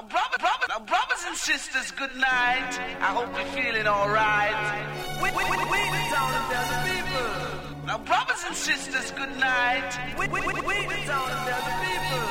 [0.00, 2.72] Now, brother, brother, now, brothers and sisters, good night.
[3.02, 4.56] I hope you're feeling alright.
[5.20, 7.84] We, we, we, we the town tell the people.
[7.84, 9.92] Now, brothers and sisters, good night.
[10.18, 12.24] We, we, we, we the town tell the people.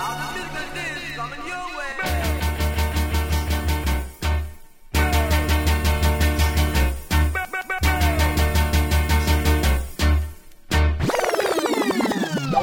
[0.00, 1.90] All the physical days coming your way.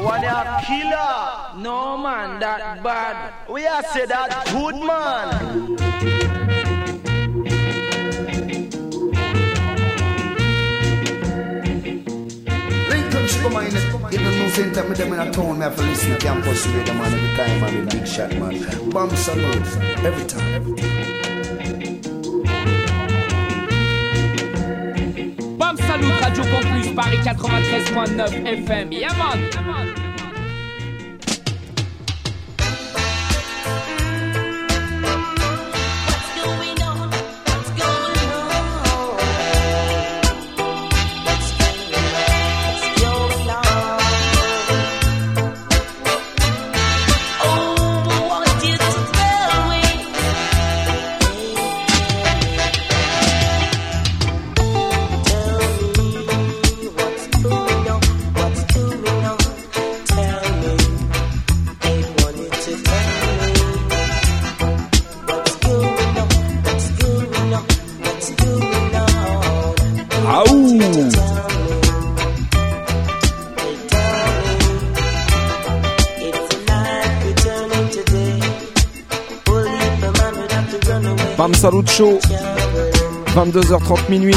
[0.02, 0.22] One
[0.66, 1.47] killer.
[1.58, 3.34] No man, that bad.
[3.50, 5.76] We are say that good man.
[12.90, 14.14] Lincoln should come in it.
[14.14, 16.68] Even no same time with them in a town, me have to listen to campus
[16.68, 18.90] radio man every time, man, the big shot, man.
[18.92, 20.76] Bomb salute, every time.
[25.58, 28.92] Bam Salut, Radio Campus, Paris 93.9 FM.
[28.92, 29.87] Yeah man.
[81.98, 82.20] Bam Salut Show,
[83.36, 84.36] 22h30 minuit.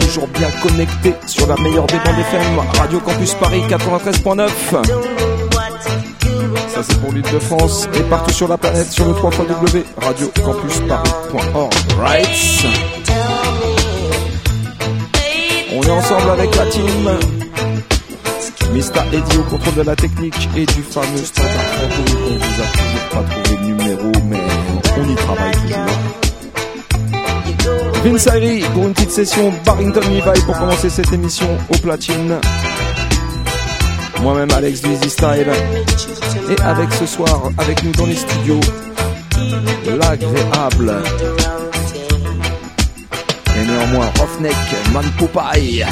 [0.00, 4.48] Toujours bien connecté sur la meilleure des bandes FM, Radio Campus Paris 93.9.
[6.68, 9.30] Ça c'est pour l'île de France et partout sur la planète sur le 3
[10.02, 11.72] radiocampusparis.org.
[11.98, 12.66] Right.
[15.74, 17.37] On est ensemble avec la team.
[18.72, 19.02] Mr.
[19.12, 23.08] Eddie au contrôle de la technique et du fameux standard fantôme qu'on vous a toujours
[23.12, 24.42] pas trouvé le numéro, mais
[24.98, 25.86] on y travaille toujours.
[28.04, 32.38] Vince Ayri pour une petite session Barrington Levi pour commencer cette émission au platine.
[34.22, 35.50] Moi-même Alex Easy Style.
[36.50, 38.60] Et avec ce soir, avec nous dans les studios,
[39.86, 40.94] l'agréable.
[43.56, 44.56] Et néanmoins Roughneck
[44.92, 45.84] Man Popeye.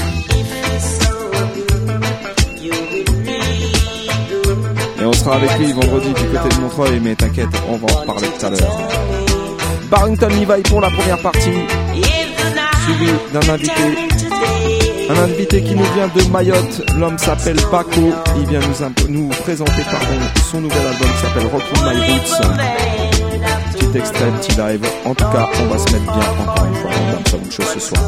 [5.26, 8.46] Sera avec lui vendredi du côté de Montreuil, mais t'inquiète, on va en reparler tout
[8.46, 8.78] à l'heure.
[9.90, 11.50] Barrington Levi pour la première partie,
[12.84, 13.72] suivi d'un invité.
[15.10, 19.82] Un invité qui nous vient de Mayotte, l'homme s'appelle Paco, il vient nous, nous présenter
[19.90, 22.42] pardon, son nouvel album qui s'appelle Rock with My Roots.
[23.72, 24.86] Petit extrait, petit live.
[25.04, 27.80] En tout cas, on va se mettre bien encore une fois dans Salut Show ce
[27.80, 28.02] soir.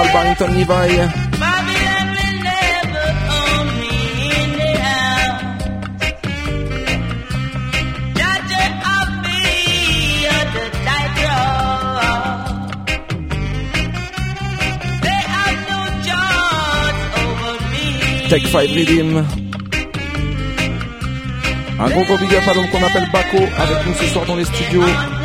[0.00, 0.96] Mal Barrington Levi.
[18.30, 19.26] Tech 5 Redeem.
[21.78, 24.36] Un gros gros big up à l'homme qu'on appelle Baco avec nous ce soir dans
[24.36, 25.19] les studios.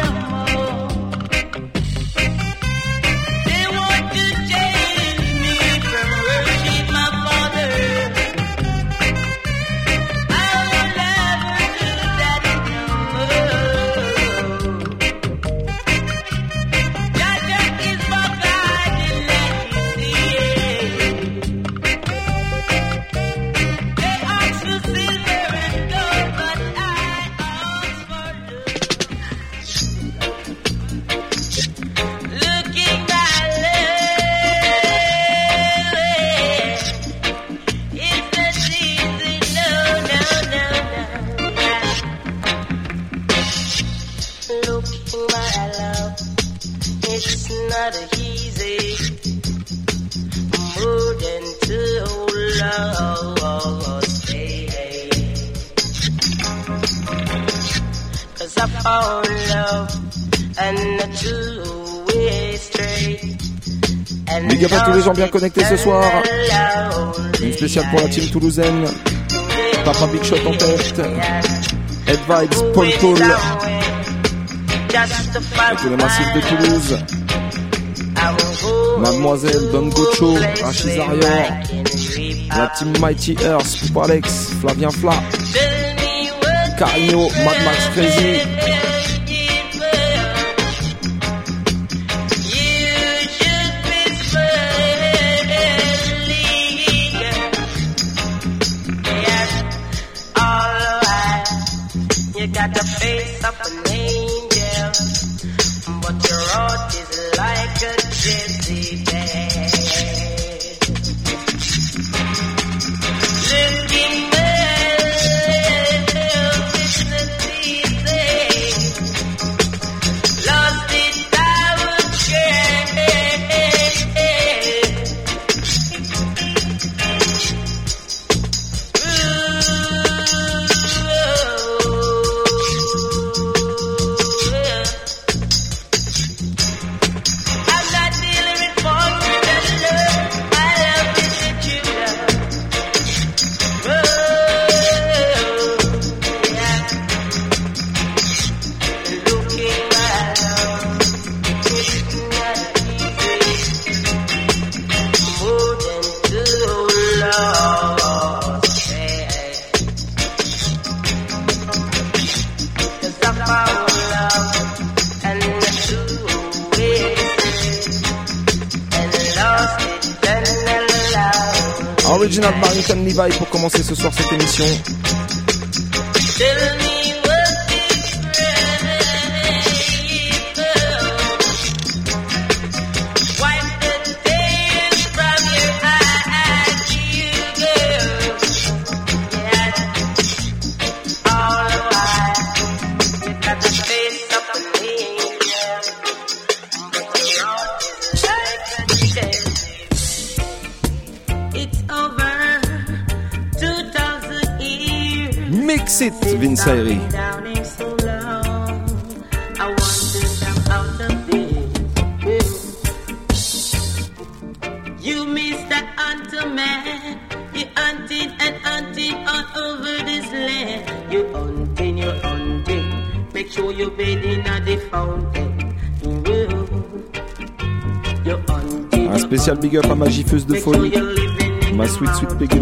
[65.16, 66.04] bien connectés ce soir.
[67.42, 68.86] Une spéciale pour la team toulousaine.
[69.84, 71.02] Papa Big Shot en tête.
[72.08, 72.90] Head Paul Paul.
[75.82, 76.98] Tous les massifs de Toulouse.
[79.00, 80.98] Mademoiselle Don Gocho, Rachid
[82.50, 85.14] La team Mighty Earth, Poop Alex, Flavien Fla.
[86.78, 88.75] Carino, Mad Max Crazy.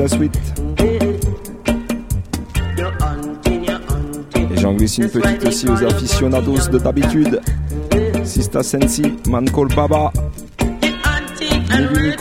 [0.08, 0.38] suite.
[4.52, 7.42] Et j'en glisse une petite aussi aux aficionados de d'habitude.
[8.24, 10.12] Sista Sensi, Mancol Baba,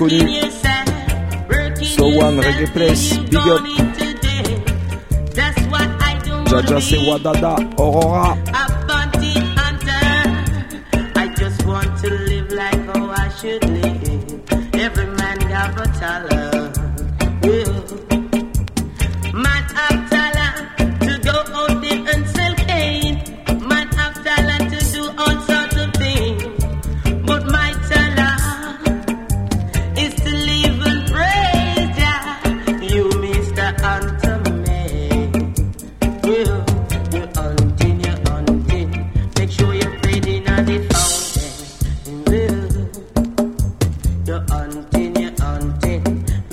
[0.09, 0.41] ni.
[1.85, 3.62] So One Reggae Place, Big Up.
[6.47, 8.37] Jaja Sewadada, Aurora.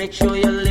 [0.09, 0.68] make sure you.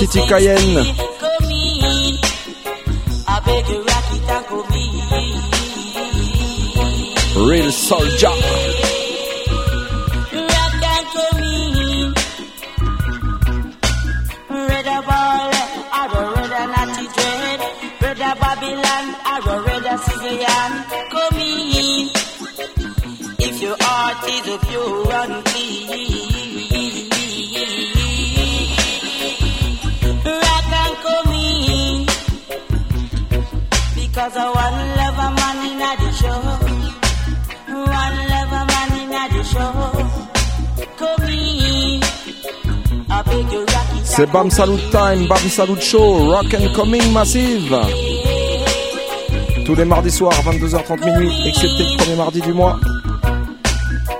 [0.00, 0.82] Titi Cayenne.
[7.36, 8.30] Real soldier.
[21.10, 22.08] Come in
[23.38, 25.09] if your heart is pure.
[44.20, 47.74] C'est Bam Salut Time, Bam Salut Show, Rock and Coming Massive.
[49.64, 52.78] Tous les mardis soirs, 22h30 minuit, excepté le premier mardi du mois.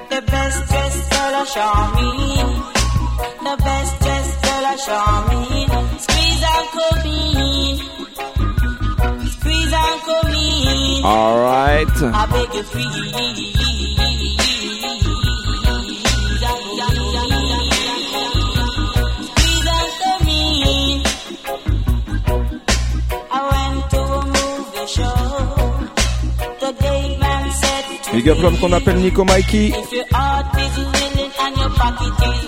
[0.09, 2.47] The best dress girl of Charmin.
[3.45, 4.81] The best dress girl of
[6.01, 7.21] Squeeze and Kobe.
[9.29, 11.05] Squeeze and Kobe.
[11.05, 12.03] Alright.
[12.03, 13.60] I beg free.
[28.21, 29.69] Big up l'homme qu'on appelle Nico Mikey.
[29.69, 32.40] If your heart is willing and your pocket is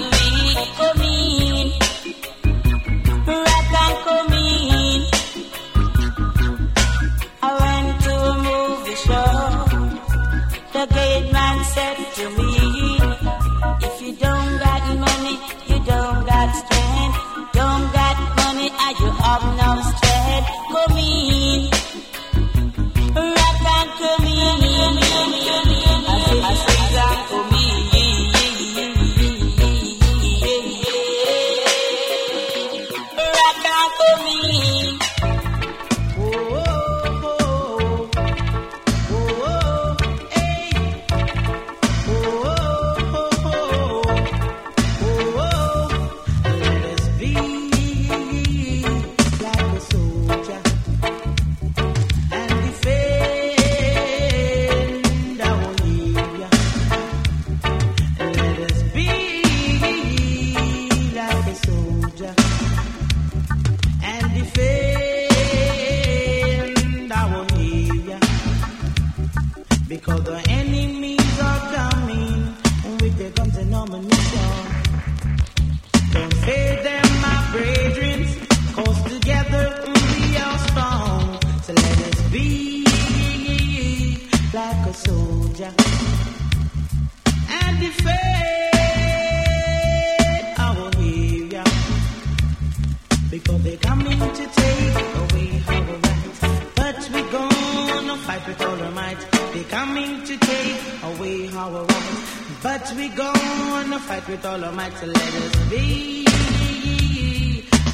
[98.92, 99.18] might.
[99.52, 102.62] They're coming to take away our rights.
[102.62, 104.96] But we gonna fight with all our might.
[104.98, 106.26] So let us be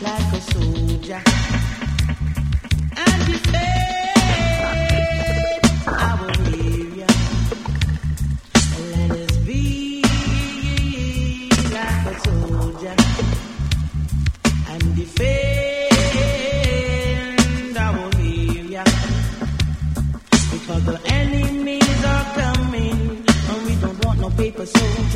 [0.02, 1.22] like a soldier
[2.96, 3.87] and defend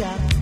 [0.03, 0.42] Yeah.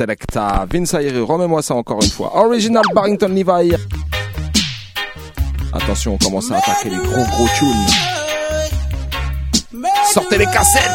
[0.00, 0.66] Selecta.
[0.70, 2.32] Vince Ayre, remets-moi ça encore une fois.
[2.34, 3.74] Original Barrington Levi.
[5.72, 7.86] Attention, on commence à attaquer les gros gros tunes.
[10.12, 10.90] Sortez les cassettes.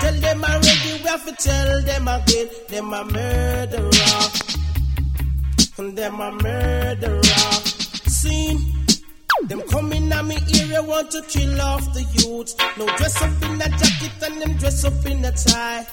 [0.00, 2.46] Tell them we have to tell them again.
[3.12, 4.49] Murderer.
[5.80, 7.22] Them a murderer.
[8.04, 8.54] See,
[9.44, 12.54] them coming at me area want to kill off the youth.
[12.76, 15.86] No dress up in a jacket and them dress up in a tie.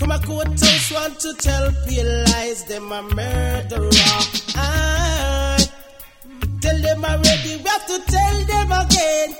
[0.00, 2.64] Come a courthouse want to tell pale lies.
[2.64, 3.88] Them a murderer.
[4.56, 5.64] I
[6.60, 7.56] tell them already.
[7.56, 9.36] We have to tell them again.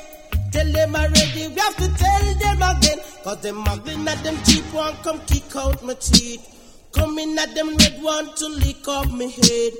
[0.52, 1.48] Tell them already.
[1.48, 2.98] We have to tell them again.
[3.24, 6.59] Cause them muggling at them cheap one come kick out my teeth.
[6.92, 9.72] Coming at them red want to lick off my head.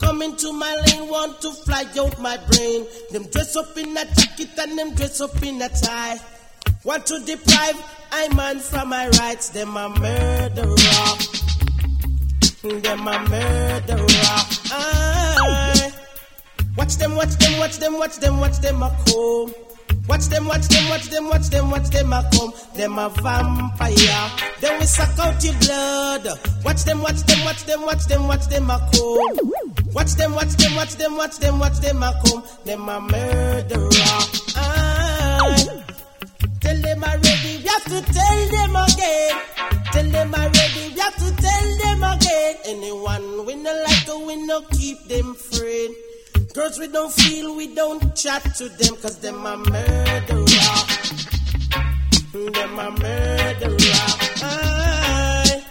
[0.00, 2.86] Coming to my lane want to fly out my brain.
[3.10, 6.18] Them dress up in a jacket and them dress up in a tie.
[6.84, 7.76] Want to deprive
[8.12, 9.50] I man from my rights.
[9.50, 10.74] Them a murderer.
[12.62, 14.38] Them a murderer.
[14.70, 15.92] I
[16.76, 19.67] watch them, watch them, watch them, watch them, watch them a come.
[20.08, 22.52] Watch them, watch them, watch them, watch them, watch them a come.
[22.74, 24.30] Them a vampire.
[24.60, 26.26] Then we suck out your blood.
[26.64, 29.52] Watch them, watch them, watch them, watch them, watch them a come.
[29.92, 32.42] Watch them, watch them, watch them, watch them, watch them a come.
[32.64, 33.90] Them a murderer.
[34.56, 35.84] Aye.
[36.60, 39.40] Tell them already, we have to tell them again.
[39.92, 42.56] Tell them already, we have to tell them again.
[42.66, 45.94] Anyone we no like to, we no keep them friend.
[46.58, 50.44] Girls we don't feel, we don't chat to them, cause them a murderer.
[52.32, 54.08] Them a murderer.
[54.42, 55.64] Aye.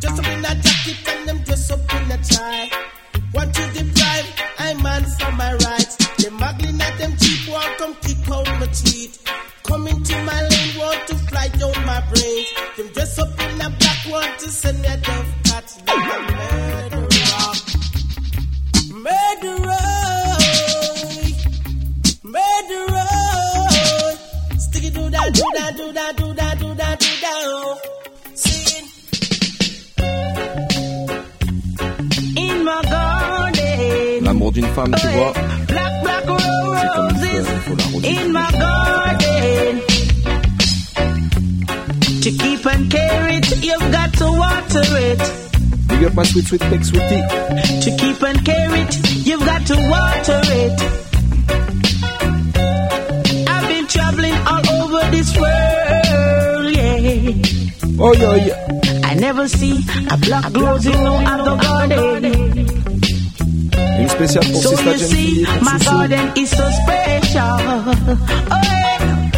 [0.00, 2.70] Just up in a jacket and them dress up in a tie.
[3.32, 5.96] Want to deprive, I'm man for my rights.
[6.22, 9.26] Them muggling at them cheap, want come kick out my teeth.
[9.62, 12.52] Come into my lane, want to fly down my brains.
[12.76, 15.76] Them dress up in a black, want to send their dove cats.
[15.76, 16.32] Them a.
[16.32, 16.91] Murderer.
[25.32, 28.34] Sticky do that, do that, do that, do that, do that, do.
[28.34, 28.84] Sing.
[32.36, 34.24] In my garden.
[34.24, 35.32] L'amour d'une femme, tu vois.
[35.34, 38.08] Oh, black, black comme roses il faut la rôder.
[38.08, 39.80] in my garden.
[42.22, 45.20] To keep and care it, you've got to water it.
[45.88, 47.22] Big up my sweet, sweet, big sweetie.
[47.84, 51.11] To keep and care it, you've got to water it.
[55.22, 58.02] This world, yeah.
[58.04, 58.54] Oh, yo, yo.
[59.04, 59.78] I never see
[60.10, 62.24] a black rose in no other garden.
[64.00, 67.56] Une spéciale pour So you see, my garden is so special.
[68.54, 69.30] Oh, yeah.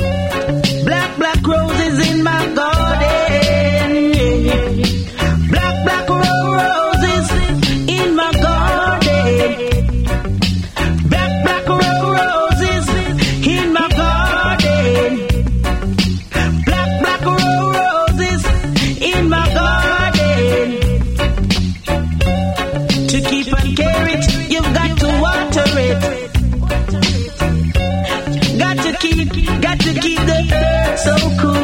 [0.84, 2.63] Black, black roses in my garden.
[29.00, 31.63] Keep, got to keep the so cool,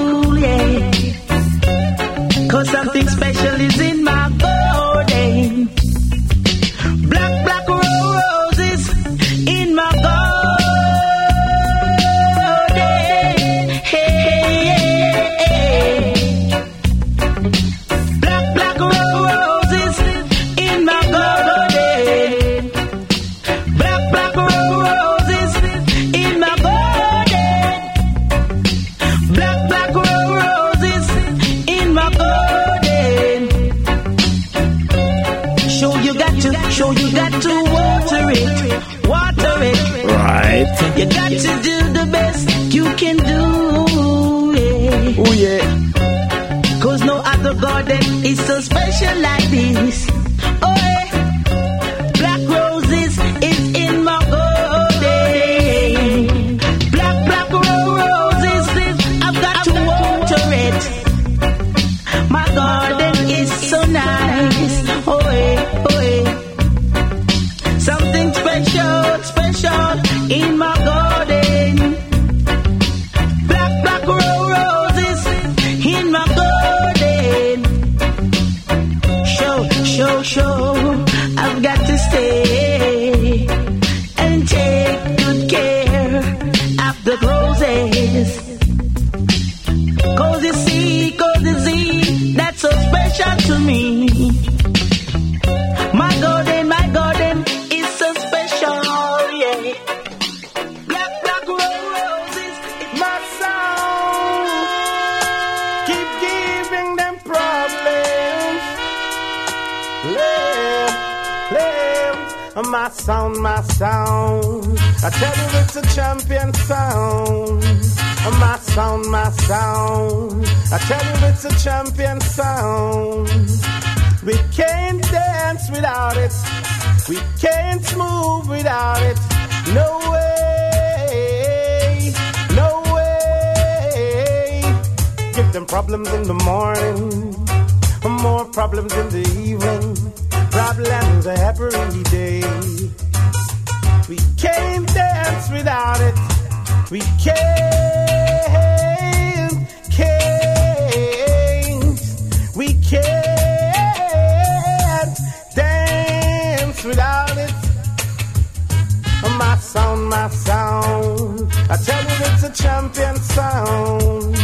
[162.50, 164.34] champion sound.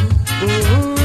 [0.40, 0.96] Mm-hmm.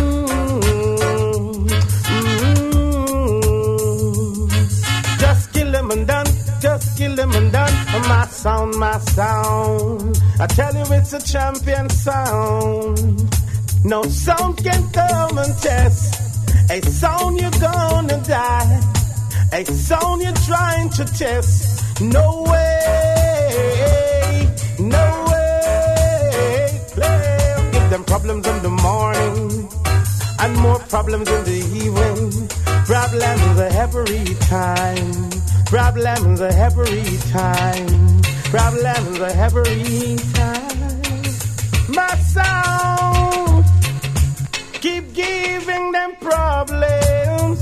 [5.19, 6.25] Just kill and done,
[6.59, 7.73] just kill and done.
[8.07, 10.21] My sound, my sound.
[10.39, 13.21] I tell you, it's a champion sound.
[13.83, 16.69] No sound can come and test.
[16.69, 18.81] A sound you're gonna die.
[19.53, 22.01] A sound you're trying to test.
[22.01, 23.11] No way,
[28.12, 29.69] problems in the morning
[30.41, 32.47] and more problems in the evening.
[32.86, 35.30] Problems every time.
[35.67, 38.21] Problems every time.
[38.56, 40.80] Problems every time.
[41.97, 43.63] My sound
[44.84, 47.60] keep giving them problems.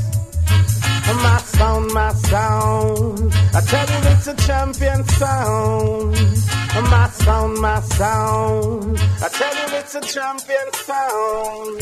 [1.26, 3.34] My sound, my sound.
[3.54, 6.59] I tell you it's a champion sound.
[6.76, 8.98] My sound, my sound.
[9.22, 11.82] I tell you it's a champion sound.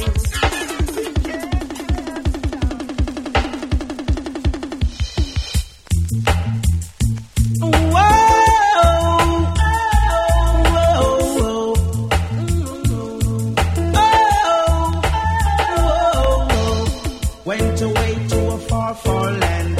[17.45, 19.79] Went away to a far, far land.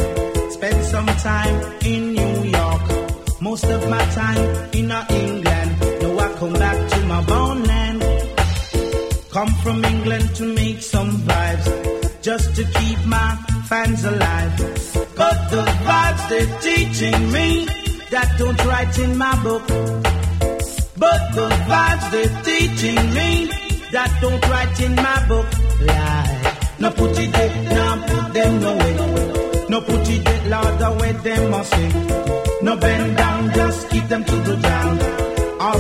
[0.54, 2.82] Spent some time in New York.
[3.42, 5.72] Most of my time in uh, England.
[6.02, 8.02] Now I come back to my born land.
[9.32, 11.68] Come from England to make some vibes.
[12.22, 13.30] Just to keep my
[13.70, 14.54] fans alive.
[15.22, 17.50] But the vibes they're teaching me
[18.14, 19.68] that don't write in my book.
[21.04, 23.30] But the vibes they're teaching me
[23.92, 25.48] that don't write in my book.
[25.90, 26.56] Lie.
[26.80, 29.70] No put it there, no put them nowhere.
[29.70, 32.37] No put it there, Lord, the way them must sing.
[32.62, 35.00] No bend down, just keep them to the ground.
[35.62, 35.78] All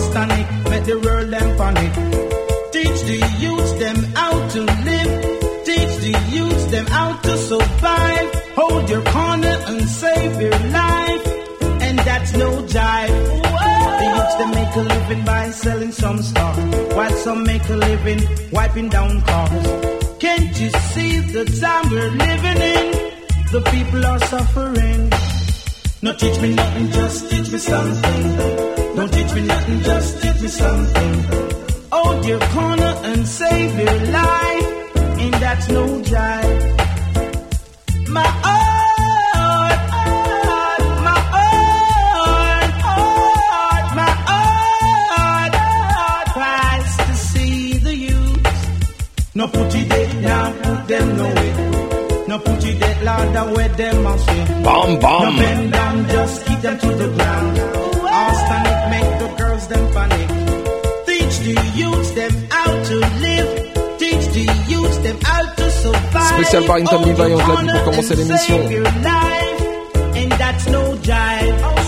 [0.70, 1.94] make the world them panic.
[2.72, 5.12] Teach the youth them how to live.
[5.66, 8.28] Teach the youth them how to survive.
[8.56, 11.28] Hold your corner and save your life.
[11.86, 13.16] And that's no jive.
[14.00, 16.58] The youths them make a living by selling some stuff.
[16.96, 19.68] While some make a living wiping down cars.
[20.20, 22.88] Can't you see the time we're living in?
[23.52, 25.37] The people are suffering.
[26.08, 28.36] No teach me nothing, just teach me something.
[28.96, 31.13] Don't teach me nothing, just teach me something.
[31.91, 34.96] Hold your corner and save your life.
[34.96, 36.78] And that's no jive.
[38.08, 49.36] My heart, heart, my heart, heart, my heart, heart cries to see the youth.
[49.36, 52.28] No put it there, now put them nowhere.
[52.30, 54.36] No put it there, Lord, way them must be.
[54.63, 55.77] Bam, bam.
[56.10, 57.60] Just keep them to the ground.
[58.17, 60.28] All stand it, make the girls them panic.
[61.08, 63.50] Teach the youths them how to live.
[64.00, 66.34] Teach the youths them how to survive.
[66.34, 68.58] Spécial Levi, on l'a dit pour commencer l'émission.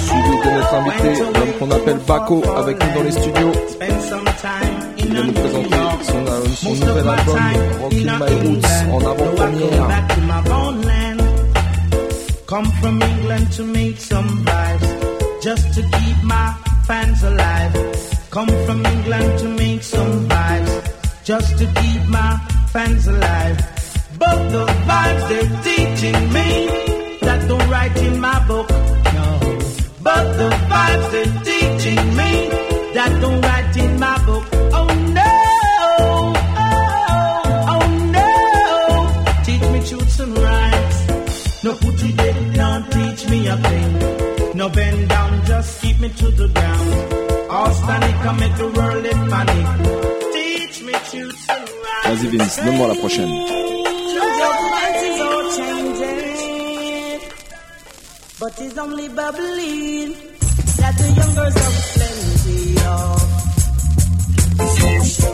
[0.10, 3.52] Suivi de notre invité, l'homme qu'on appelle Baco, avec nous dans les studios.
[3.70, 5.70] Spend some time Il va nous présenter
[6.04, 7.40] son, euh, son nouvel album,
[7.82, 9.88] Rockin' in My Roots, en avant-première.
[12.50, 16.52] Come from England to make some vibes, just to keep my
[16.88, 17.74] fans alive.
[18.32, 22.40] Come from England to make some vibes, just to keep my
[22.74, 23.58] fans alive.
[24.18, 29.30] But the vibes they're teaching me that don't write in my book, no.
[30.02, 32.32] But the vibes they're teaching me
[32.96, 34.39] that don't write in my book.
[43.50, 44.58] A thing.
[44.58, 46.90] No bend down, just keep me to the ground.
[47.50, 49.68] All standing come make the world in panic.
[50.34, 51.22] Teach me to
[51.86, 52.08] rights.
[52.08, 53.34] Vas-y Vince, donne-moi la prochaine.
[58.40, 60.16] But it's only bubbling
[60.80, 63.20] that the young girls have plenty of.
[64.78, 65.28] So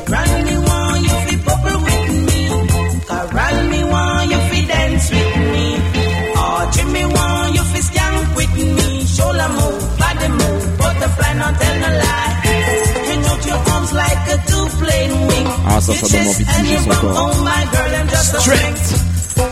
[15.67, 17.31] Ah, ça, ça donne envie de bouger son corps.
[17.33, 18.77] Oh my girl, I'm just a Straight.
[18.77, 19.01] swing.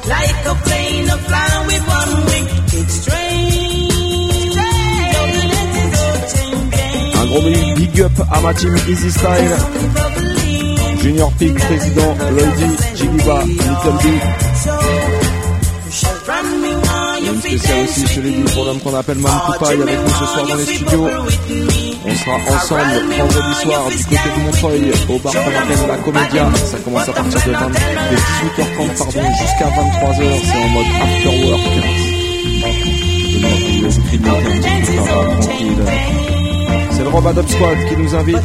[0.07, 2.47] Like a plane, a flying with one wing.
[2.74, 3.93] It's strange.
[7.16, 9.55] Un gros big big up à ma team Easy Style,
[11.01, 14.05] Junior Peak, président, Lloydie, Jiliba, Little B.
[17.26, 20.55] Une spéciale aussi, dit, pour l'homme qu'on appelle Man Coupaille avec nous ce soir dans
[20.55, 21.07] les studios.
[22.14, 26.45] On sera ensemble vendredi soir du côté de Montreuil au bar qu'on la Comédia.
[26.64, 30.22] Ça commence à partir de, 20, de 18h30 pardon, jusqu'à 23h.
[30.43, 31.61] C'est en mode after work.
[36.91, 38.38] C'est le Robadop Squad qui nous invite.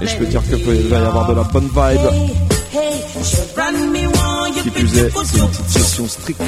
[0.00, 2.08] Et je peux dire que il va y avoir de la bonne vibe.
[4.62, 6.46] Qui plus est, c'est une petite session strictement.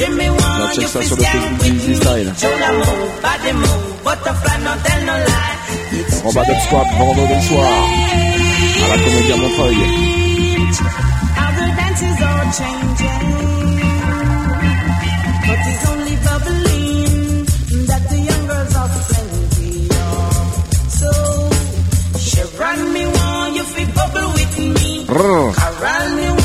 [0.00, 2.32] On check ça sur le Facebook d'Easy Style.
[6.24, 7.68] Robadop Squad, vendredi soir,
[8.84, 9.76] à la Comédia Montreuil.
[25.08, 26.37] But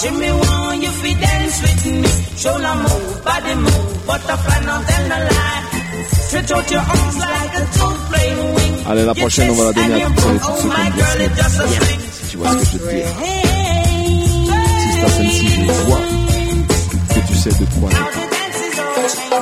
[0.00, 2.08] Jimmy want you fi dance with me.
[2.40, 5.62] Shoulder move, body move, butterfly not tell no lie.
[6.26, 8.74] Stretch out your arms like a toad playing wing.
[8.86, 10.76] Allez, la prochaine, on va la donner à toutes celles et tous ceux qui
[11.20, 12.00] aiment bien Smith.
[12.12, 13.06] Si tu vois ce que je veux dire?
[14.80, 16.00] Si c'est pas celle-ci, je vois
[17.08, 19.39] que tu sais de quoi je parle.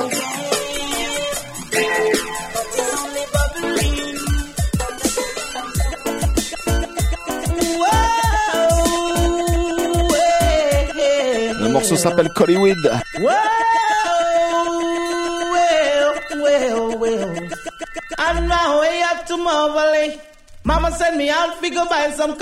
[11.95, 12.77] S'appelle Collywood.
[21.71, 22.35] Go buy some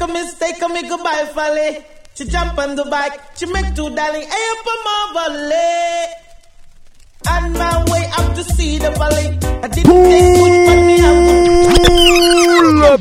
[0.00, 1.24] a mistake, I make go buy
[2.24, 4.52] jump on the bike, she make two darling, hey
[10.86, 13.00] me up.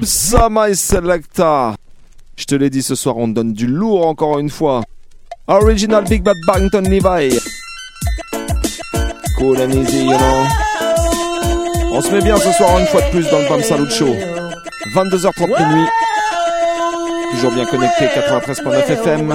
[2.37, 4.83] Je te l'ai dit, ce soir, on donne du lourd encore une fois.
[5.47, 7.29] Original Big Bad Barrington Levi.
[9.37, 10.47] Cool and easy, you know.
[11.93, 14.15] On se met bien ce soir une fois de plus dans le Bam Salut Show.
[14.95, 15.87] 22h30 minuit.
[17.31, 19.33] Toujours bien connecté, 93.9 FM.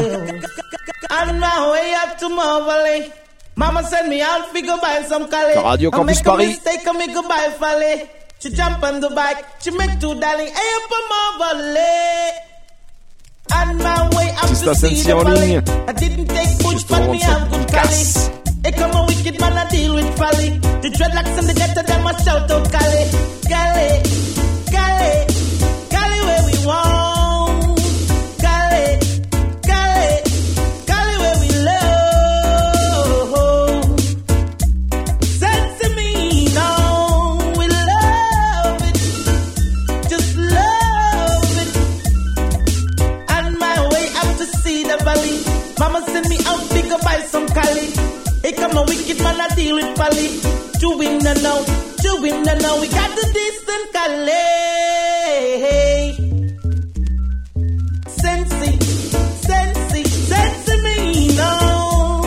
[3.57, 5.55] Mama send me out, go buy some Cali.
[5.55, 6.45] Radio Campus Paris.
[6.45, 8.09] a mistake, I make go buy Folly.
[8.41, 12.50] She jump on the bike, she make two darling, hey up on Marvelly.
[13.53, 15.57] On my way up to see the valley.
[15.89, 17.89] I didn't take much, but me have good Cali.
[17.89, 18.29] casse.
[18.65, 20.51] Hey, come a wicked man, I deal with folly.
[20.83, 22.71] The dreadlocks and the ghetto, them a shout out.
[22.71, 23.03] Cali,
[23.49, 23.91] Cali,
[24.71, 25.30] Cali
[47.55, 47.87] Cali.
[48.43, 50.29] Here come a wicked man, I deal with folly.
[50.81, 51.59] Chewing the now,
[52.03, 52.81] chewing the now.
[52.81, 54.47] We got the distant Cali.
[58.21, 58.71] Sensi,
[59.47, 62.23] sensi, sensi me now.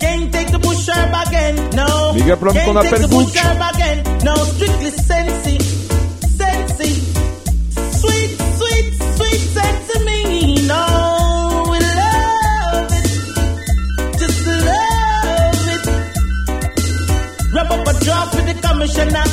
[0.00, 1.86] Can't take the bush herb again, no.
[2.14, 3.26] Appelle the Butch.
[3.32, 4.34] bush herb again, no.
[4.54, 5.35] Strictly sensi.
[18.76, 19.24] Commissioner.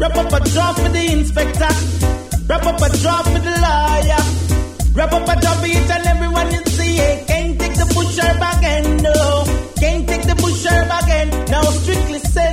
[0.00, 1.72] Wrap up a draw for the inspector.
[2.48, 4.22] Wrap up a draw for the lawyer.
[4.96, 6.96] Wrap up a draw for each and everyone you see.
[6.96, 9.44] Hey, can't take the bush herb again, no.
[9.78, 11.28] Can't take the bush herb again.
[11.50, 12.51] Now strictly sensi,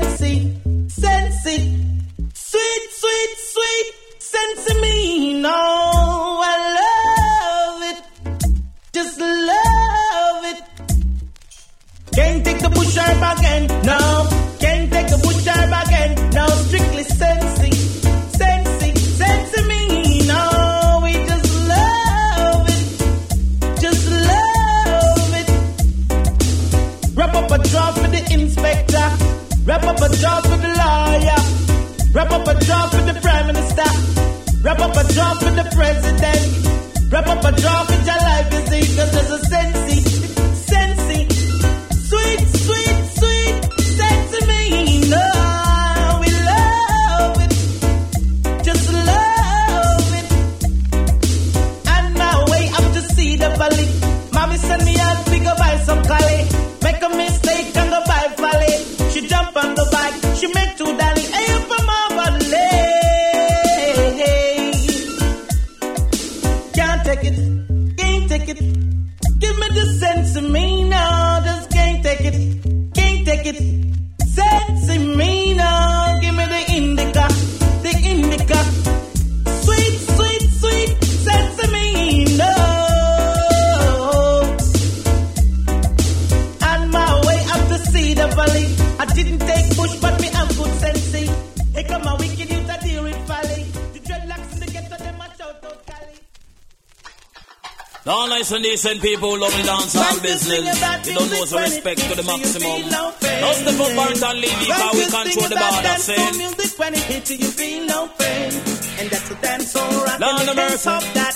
[98.70, 101.07] decent people love the dance and business.
[101.07, 102.82] You don't know respect to the maximum.
[102.89, 105.95] No step up Barrington Levy because we control the border.
[105.97, 106.38] Saying.
[106.38, 108.51] music when it hits you, you feel no pain.
[108.99, 110.20] And that's a dance on rock.
[110.20, 110.78] Lord and have mercy.
[110.78, 111.36] stop that.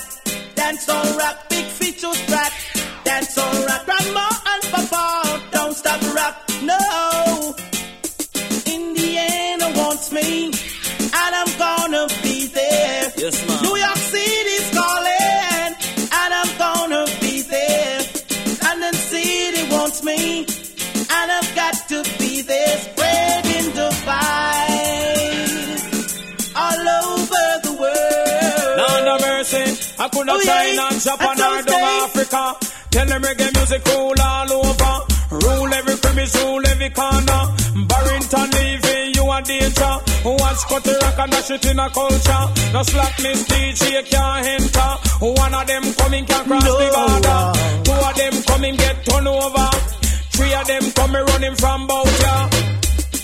[0.55, 2.53] Dance on rock, big feature strat.
[3.03, 5.41] Dance on rock, grandma and papa.
[5.51, 6.32] Don't stop rock,
[19.93, 25.83] wants me, and I've got to be there, spreading the vibes
[26.55, 28.77] all over the world.
[28.77, 29.65] Lord have mercy.
[29.99, 30.89] I could not Oh, sign yeah.
[30.97, 31.69] Japan or what
[32.09, 32.43] Africa.
[32.89, 35.05] Tell them reggae music rule all over.
[35.31, 37.53] Rule every premise, rule every corner.
[37.87, 39.93] Barrington leaving you a danger.
[40.25, 42.45] Once cut the rock and dash it in a culture.
[42.73, 45.02] No slackness DJ can't enter.
[45.19, 47.41] One of them coming can cross the border.
[47.83, 49.69] Two of them coming get turned over.
[50.33, 52.49] Three of them coming running from bout ya.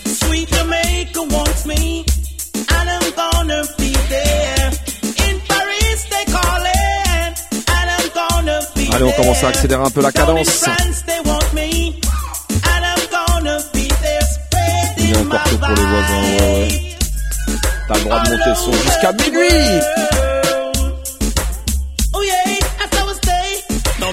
[0.06, 2.06] Sweet Jamaica wants me,
[2.70, 4.72] and I'm gonna be there.
[5.28, 7.34] In Paris they calling,
[7.76, 9.50] and I'm gonna be Allez, on commence à there.
[9.50, 10.56] accélérer un peu la Down in cadence.
[10.64, 12.00] France they want me,
[12.72, 14.26] and I'm gonna be there,
[14.98, 16.96] Il est spreading encore my tôt pour les voisins, ouais, ouais.
[17.88, 19.82] T'as le droit de monter le son jusqu'à minuit.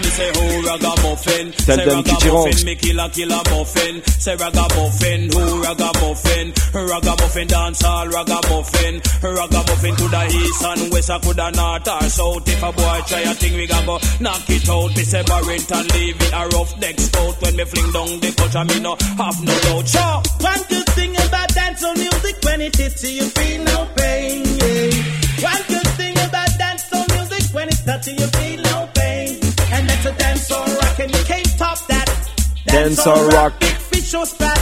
[0.02, 0.06] Stay.
[0.06, 2.46] Me say who ragamuffin Tell Say them Kitty Ronks.
[2.46, 9.96] ragamuffin, me kill a killer muffin Say ragamuffin, who ragamuffin Ragamuffin dance all ragamuffin Ragamuffin
[9.96, 13.20] to the east and west or to the north or south If a boy try
[13.20, 16.78] a thing we gon' go knock it out Me say Barrington leave it a rough
[16.80, 20.62] neck stout When me fling down the culture me no have no doubt Sure One
[20.68, 24.44] good thing about dancehall music when it hits you, you feel no pain.
[24.44, 25.50] Yeah.
[25.50, 28.65] One good thing about dancehall music when it's touching you, feel no pain
[30.06, 32.06] a dance or rock, and you can't top that.
[32.66, 33.60] Dance, dance or rock, rock.
[33.60, 34.56] big fish or splat.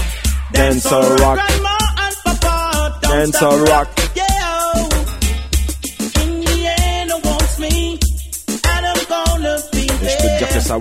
[0.52, 2.98] Dance, dance or rock, grandma and papa.
[3.02, 3.88] Don't dance or rock.
[3.88, 4.10] rock.
[4.14, 4.24] Yeah.
[4.74, 4.88] Oh.
[6.22, 7.98] Indiana wants me,
[8.72, 10.10] and I'm gonna be there.
[10.10, 10.78] Je peux te dire que ça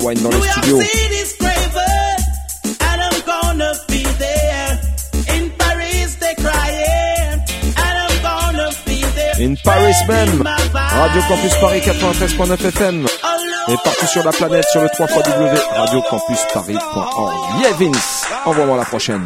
[8.33, 9.41] gonna be there.
[9.45, 10.29] In Paris man.
[10.73, 13.32] Radio Campus Paris 93.9 FM.
[13.69, 17.61] Et partout sur la planète sur le 3 radiocampusparis.org.
[17.61, 19.23] Yeah Vince, envoie-moi la prochaine.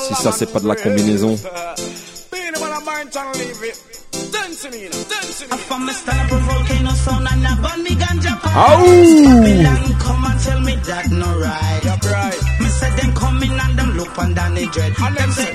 [0.00, 1.38] Si ça c'est pas de la combinaison.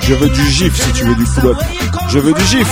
[0.01, 1.57] Je veux du gif si tu veux du pull-up.
[2.09, 2.67] Je veux du gif.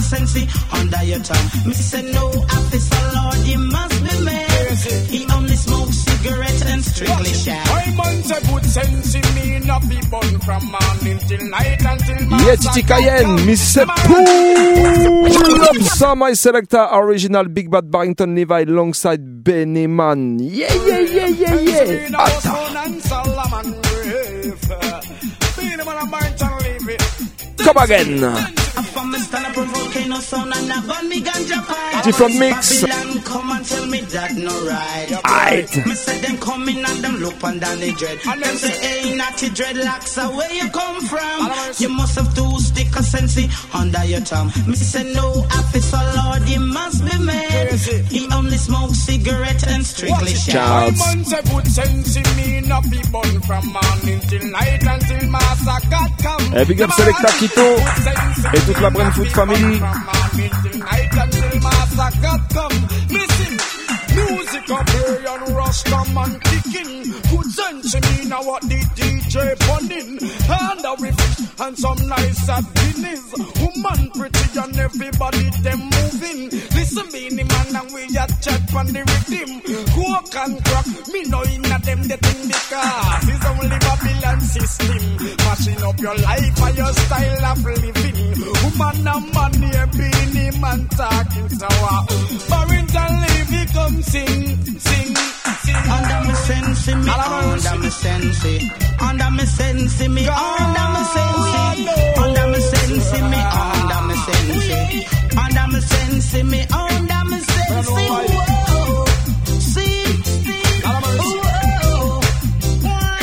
[0.00, 1.66] You must have two stick of sense under your tongue.
[1.66, 4.78] Me say no officer Lord, you must be mad.
[5.12, 7.68] He only smokes cigarette and strictly shag.
[7.68, 12.16] I man say good sense in me not be born from morning till night until
[12.40, 13.84] Yeah Titi Cayenne, Mr.
[14.08, 20.38] Pull Up Some My Selector Original Big Bad Barrington Levi alongside Benny Man.
[20.40, 22.08] Yeah yeah yeah yeah yeah.
[22.16, 22.70] Atta.
[27.58, 28.69] Come again.
[28.92, 32.04] From a stand up a volcano sound and a burn me ganja pipe.
[32.04, 32.82] Different mix.
[32.82, 35.08] Babylon come and tell me that no right.
[35.24, 35.86] Aight.
[35.86, 38.18] Me say them coming and them look on Danny Dread.
[38.20, 41.52] Them say, hey, natty dreadlocks, uh, where you come from?
[41.78, 43.38] You must have two stick of sense
[43.74, 44.50] under your tongue.
[44.66, 47.70] Me say, no, officer Lord, you must be mad.
[48.10, 50.56] He only smokes cigarette and strictly shag.
[50.56, 55.28] I man say good sense in me not be born from morning till night until
[55.30, 56.54] master God come.
[56.54, 57.66] Eh, big up Selecta Kito
[58.54, 59.80] et toute toute la Brentwood family.
[64.14, 67.02] Music Iberian Rush come and kicking.
[67.30, 70.18] Good sense me now what the DJ punning.
[70.48, 72.64] And a refit and some nice at.
[73.82, 76.50] Woman pretty and everybody them moving.
[76.76, 79.50] Listen me the man and we a chat on the rhythm.
[79.96, 85.00] Coke and crack, me know inna them the thing because it's only Babylon system.
[85.48, 88.20] Mashing up your life and your style of living.
[88.60, 91.70] Woman and man here being him and talking sour.
[91.80, 92.20] Uh,
[92.50, 95.84] Barrington Levy come sing, sing, sing.
[95.88, 98.44] Under me sense, me under me sense,
[99.00, 102.79] under me sense, me under me sense, under me sense,
[103.12, 104.68] me under me sense,
[105.36, 107.88] under me sense, me under me sense.
[107.90, 109.06] Whoa,
[109.58, 110.04] see,
[110.84, 112.20] whoa,
[112.86, 113.20] why?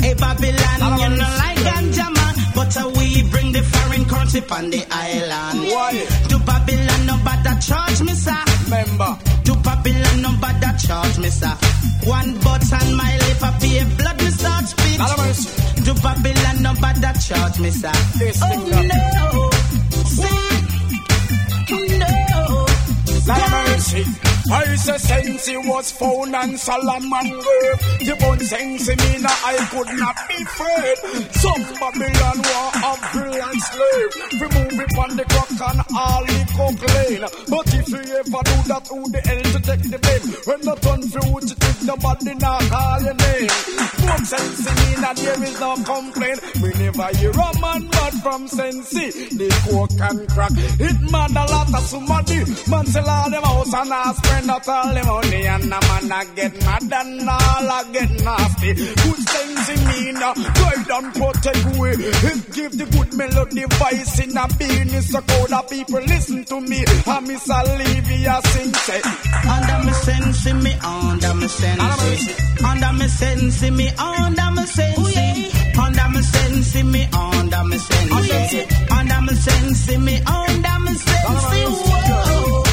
[0.00, 4.70] Hey Babylon, you know like ganja man, but uh, we bring the foreign chip on
[4.70, 5.58] the island.
[6.30, 8.44] To Babylon, no bother charge me, sir.
[8.64, 9.39] Remember.
[9.82, 11.56] Babylon, no bother charge me, sir.
[12.04, 15.84] One button, my lip, I pay blood, me start spit.
[15.86, 17.92] To Babylon, no bother charge me, sir.
[18.42, 18.82] Oh no,
[20.04, 20.30] see, no.
[20.30, 20.49] Lord of
[23.38, 24.04] mercy.
[24.50, 27.78] I say sense was found and Solomon grave.
[28.02, 30.96] The bone sense mean I could not be afraid.
[31.38, 34.10] Some Babylon war of brilliant slave.
[34.42, 37.24] Remove it from the clock and all the cook lane.
[37.46, 40.26] But if you ever do that, who the hell to take the blame?
[40.50, 43.50] When the done fugitive, nobody now call your name.
[44.02, 46.40] Bone sense mean that there is no complaint.
[46.58, 48.90] We never hear a man bad from sense.
[48.90, 50.52] The coke and crack.
[50.56, 52.38] It mad a lot of somebody.
[52.66, 56.12] Man sell all them house and I spend out all the money and a man
[56.12, 58.72] a get mad and all a get nasty.
[58.74, 61.90] Good things in me now, guide and protect we.
[62.56, 66.84] Give the good melody voice in a business so call the people listen to me.
[67.06, 69.00] And Miss Olivia sing say.
[69.04, 69.50] Eh.
[69.54, 72.60] Under me sense, me under me sense.
[72.64, 75.60] Under me sense, me under me sense.
[75.76, 78.12] Under me sense, me under me sense.
[78.90, 81.26] Under me sense, me under me sense.
[81.26, 82.64] Whoa.
[82.64, 82.69] See,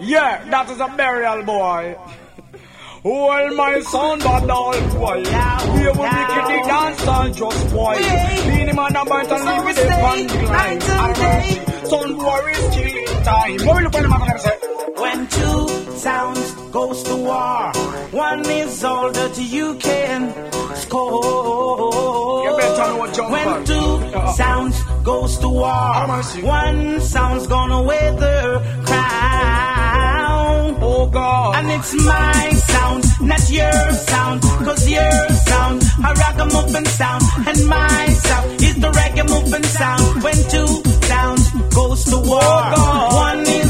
[0.00, 1.96] Yeah, that is a burial boy.
[3.04, 5.16] Well, my son, but all boy.
[5.74, 7.96] We will make it the dance and just boy.
[7.96, 10.82] Being man about and leave with a panty line.
[10.82, 11.88] I don't mercy.
[11.88, 13.66] Son boy is killing time.
[13.66, 14.56] What will you find him after say?
[15.02, 17.72] When two sounds goes to war,
[18.10, 20.20] one is older to you can
[20.74, 22.44] score.
[22.44, 23.64] You better know what When on.
[23.64, 24.76] two sounds
[25.08, 26.06] goes to war,
[26.42, 28.38] one sound's gonna wear the
[28.84, 30.76] crown.
[30.82, 31.56] Oh God.
[31.56, 35.78] And it's my sound, not your sound, cause your sound
[36.08, 40.22] a ragamuffin sound, and my sound is the reggae moving sound.
[40.24, 40.70] When two
[41.10, 41.44] sounds
[41.78, 42.60] goes to war,
[43.28, 43.67] one is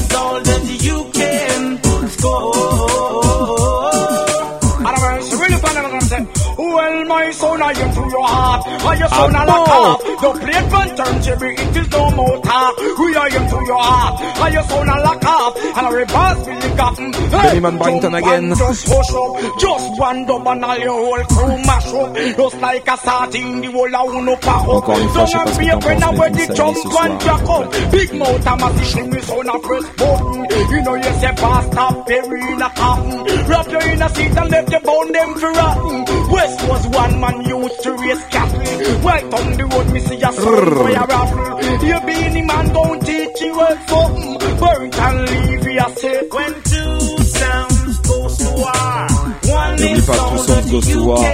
[7.19, 8.61] my son, I am through your heart.
[8.67, 10.01] I your son, I like up.
[10.23, 12.75] The plate van turn cherry, it is no more talk.
[12.79, 14.15] We are in through your heart.
[14.45, 15.53] I your son, I like up.
[15.79, 16.95] And I reverse will lick up.
[16.97, 18.45] Bennyman Barrington jump again.
[18.55, 18.89] Just
[19.23, 19.33] up.
[19.59, 22.11] Just one dub and all your whole crew mash up.
[22.17, 24.85] Just like a sardine, the whole of uno pack up.
[25.29, 27.65] Ce que t'en when I wear the jump and jack up.
[27.93, 30.47] Big mouth, I'm a fishing with son a press button.
[30.71, 31.35] You know you say
[31.79, 33.17] up, bury in a cotton.
[33.49, 35.99] Wrap you in a seat and left you bound them for rotten.
[36.31, 38.61] West was one man used to raise cattle.
[39.03, 41.59] Right on the road, me see a son for your raffle.
[41.89, 44.59] You man don't teach you well something.
[44.59, 46.29] Burnt and leave you say.
[46.31, 49.07] When two sounds goes to war,
[49.49, 51.25] one N'oublie pas, older Sounds Goes to War.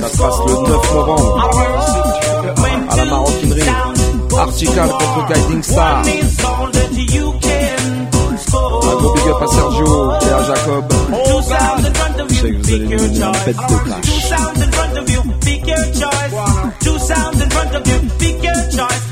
[0.00, 1.50] Ça se passe le 9 novembre
[2.90, 3.62] à la maroquinerie.
[4.38, 6.02] Article contre Guiding Star.
[8.82, 10.88] Un gros big up à Sergio et à Jacob.
[10.88, 13.24] Two sounds in front of Je sais you, que vous allez pick nous your donner
[13.26, 13.44] un choice.
[13.46, 14.04] de clash.
[14.06, 16.34] Two sounds in front of you, pick your choice.
[16.80, 19.09] Two sounds in front of you, pick your choice.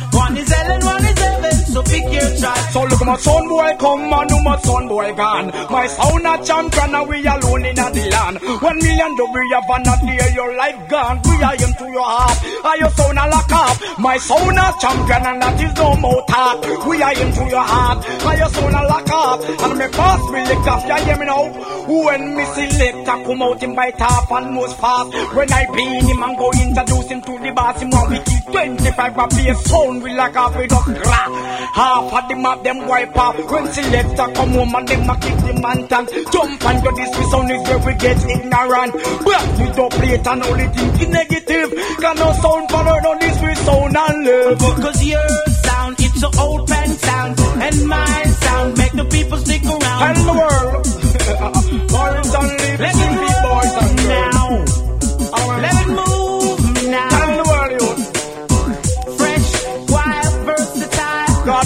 [2.38, 5.50] So look my son boy come and do my son boy gone.
[5.70, 8.38] My sound a champion and we alone in a the land.
[8.62, 11.20] One million do we have and not your life gone.
[11.24, 12.38] We are him to your heart.
[12.64, 13.98] Are your sound a lock up?
[13.98, 16.62] My sound a champion and that is no more talk.
[16.86, 18.06] We are him to your heart.
[18.22, 19.40] Are your sound a lock up?
[19.42, 20.86] And me pass me lick up.
[20.86, 21.78] You hear me now?
[21.88, 25.10] When me select a come out him bite off and most fast.
[25.34, 28.44] When I beat him and go introduce him to the boss, him want we keep
[28.46, 31.30] 25 of bass sound we like with us crack.
[31.74, 33.36] Half of them of them wipe off.
[33.50, 36.08] When selector come home and them a kick the man tank.
[36.32, 38.92] Jump and go this sound is where we get ignorant.
[39.24, 41.68] But we don't play it and only think negative.
[42.00, 44.58] Can no sound follow no this we sound and live.
[44.58, 45.28] Cause your
[45.64, 47.40] sound, it's an old man sound.
[47.40, 50.14] And my sound make the people stick around.
[50.14, 50.84] Tell the world.
[51.88, 54.37] Boys and live, Let sweet it boys and girls.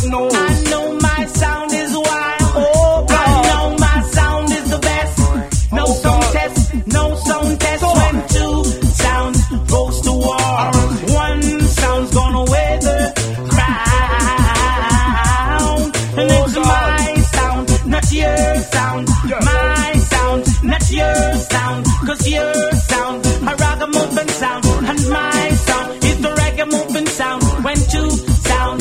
[0.06, 0.28] know.
[0.30, 0.61] I know.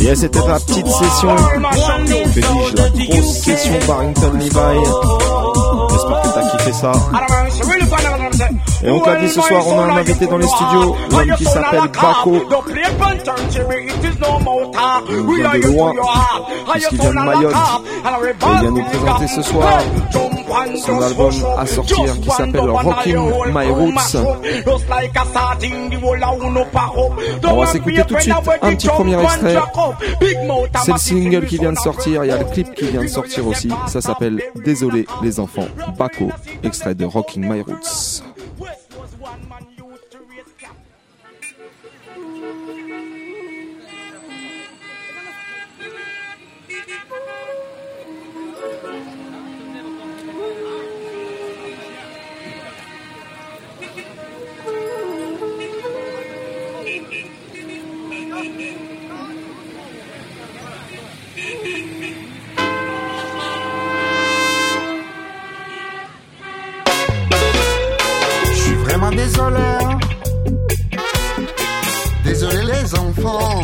[0.01, 1.35] Et c'était la petite session,
[2.33, 4.49] dis-je, la grosse session Barrington Levi.
[5.91, 6.91] J'espère que t'as kiffé ça.
[8.83, 11.45] Et on t'a dit ce soir, on a un invité dans les studios, l'homme qui
[11.45, 12.33] s'appelle Paco.
[15.09, 15.93] Il vient de loin,
[16.71, 17.53] puisqu'il vient de Mayotte.
[17.53, 19.79] Et il vient nous présenter ce soir
[20.75, 24.17] son album à sortir qui s'appelle Rocking My Roots.
[27.43, 29.55] On va s'écouter tout de suite un petit premier extrait.
[30.83, 33.07] C'est le single qui vient de sortir, il y a le clip qui vient de
[33.07, 33.69] sortir aussi.
[33.87, 35.67] Ça s'appelle Désolé les enfants,
[35.97, 36.29] Baco,
[36.63, 38.23] extrait de Rocking My Roots.
[69.31, 69.57] Désolé.
[69.81, 69.99] hein.
[72.23, 73.61] Désolé les enfants.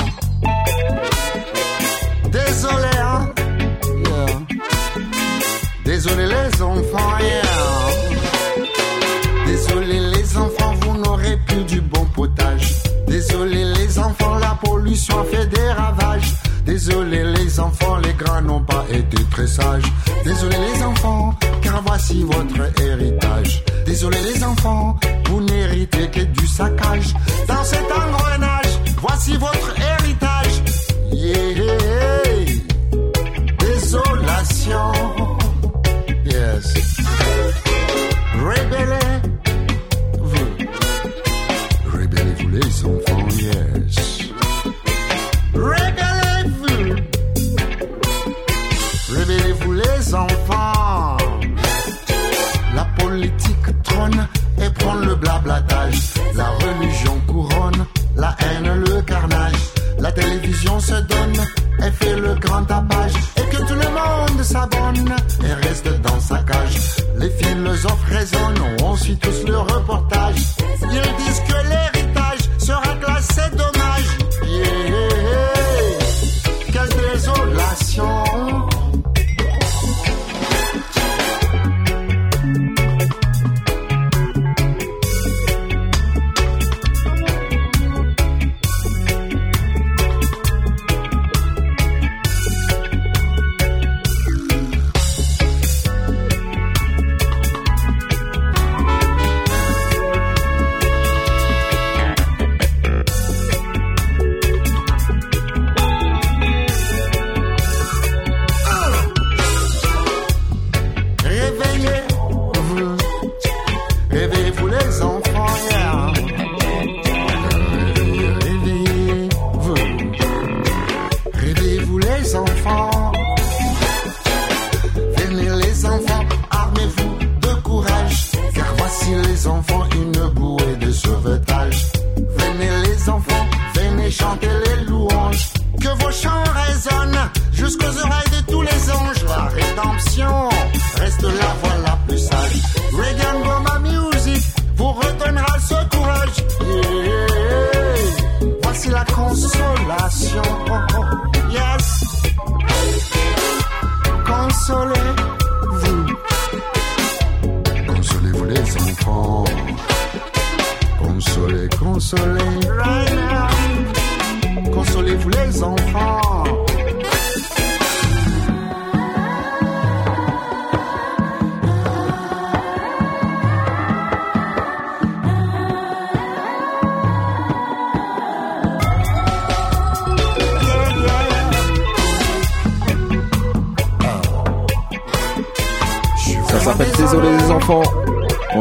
[2.32, 2.98] Désolé.
[3.04, 3.26] hein.
[5.86, 7.18] Désolé les enfants.
[9.46, 12.74] Désolé les enfants, vous n'aurez plus du bon potage.
[13.08, 16.34] Désolé les enfants, la pollution a fait des ravages.
[16.66, 19.84] Désolé les enfants, les grands n'ont pas été très sages.
[20.26, 23.64] Désolé les enfants, car voici votre héritage.
[23.86, 24.98] Désolé les enfants,
[25.30, 27.14] vous n'héritez que du saccage.
[27.48, 30.64] Dans cet engrenage, voici votre héritage.
[31.12, 31.46] Yeah.
[33.60, 34.92] Désolation.
[36.26, 36.74] Yes.
[38.34, 39.07] Rébellez-vous.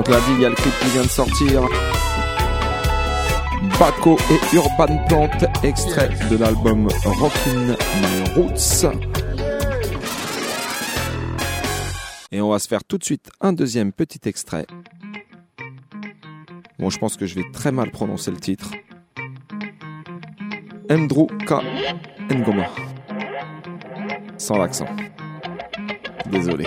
[0.07, 1.63] Te l'a dit, il y a le clip qui vient de sortir.
[3.77, 5.31] Baco et Urban Plant,
[5.65, 8.87] extrait de l'album Rockin' My Roots.
[12.31, 14.69] Et on va se faire tout de suite un deuxième petit extrait.
[16.79, 18.71] Bon, je pense que je vais très mal prononcer le titre.
[20.89, 21.55] Andrew K.
[22.33, 22.67] Ngoma.
[24.39, 24.87] Sans l'accent.
[26.31, 26.67] Désolé.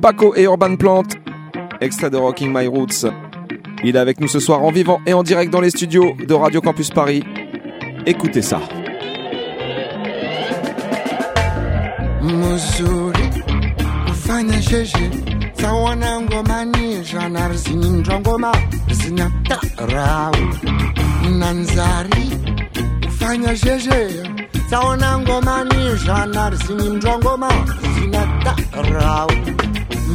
[0.00, 1.02] Baco et Urban Plant,
[1.82, 3.06] extrait de Rocking My Roots.
[3.84, 6.32] Il est avec nous ce soir en vivant et en direct dans les studios de
[6.32, 7.22] Radio Campus Paris.
[8.06, 8.60] Écoutez ça.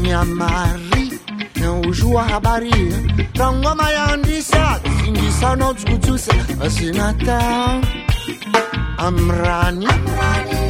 [0.01, 1.05] miamari
[1.55, 2.71] neuzhu habari.
[3.39, 7.39] Rangoma yandisa zingisanodzgudzusa vazinata
[8.97, 9.87] amrani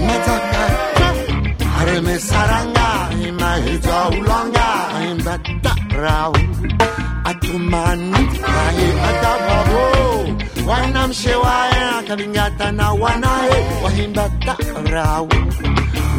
[0.07, 1.07] matsakata
[1.86, 2.88] remesaranga
[3.28, 4.67] imahidzaulanga
[5.11, 6.34] imbatarao
[7.30, 8.21] atumani
[8.63, 9.86] aye atavavo
[10.67, 15.30] wanamshewaya kavingatana wanahe wahimbatarao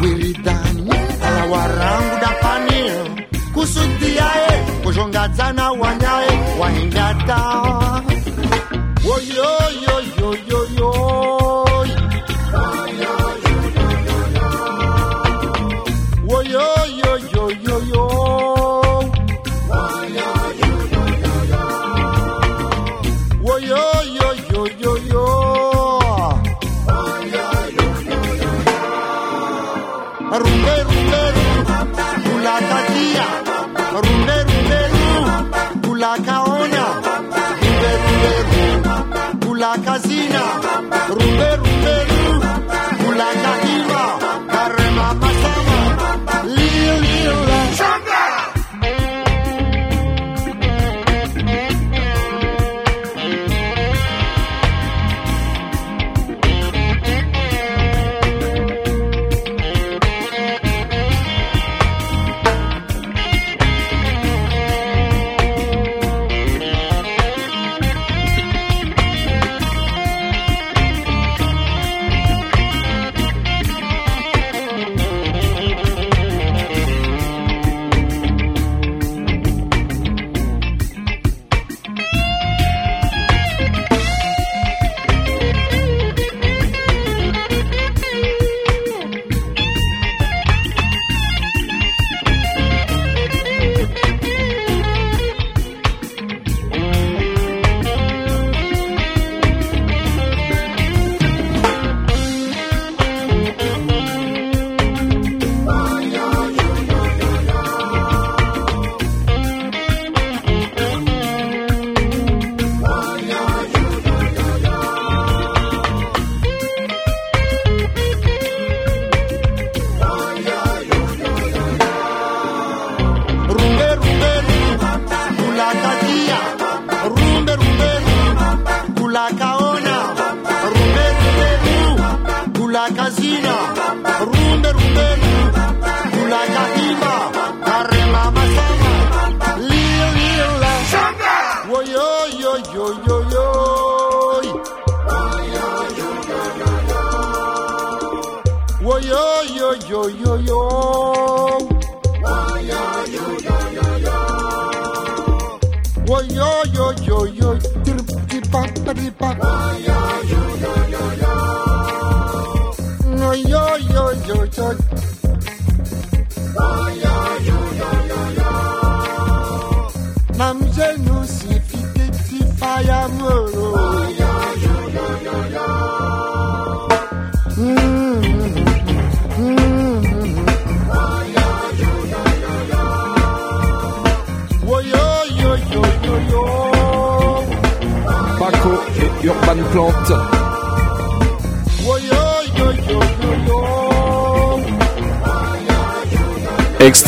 [0.01, 0.81] wiridani
[1.37, 2.81] ala warangu dapani
[3.53, 7.39] kusudiae kushongadzana wanyae wahingata
[9.07, 10.76] woyoyoyoyoyo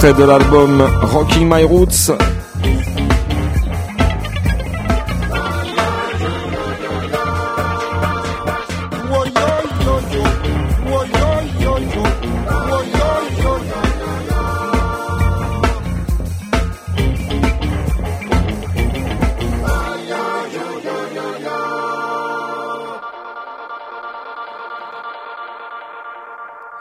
[0.01, 2.28] De l'album Rocking My Roots.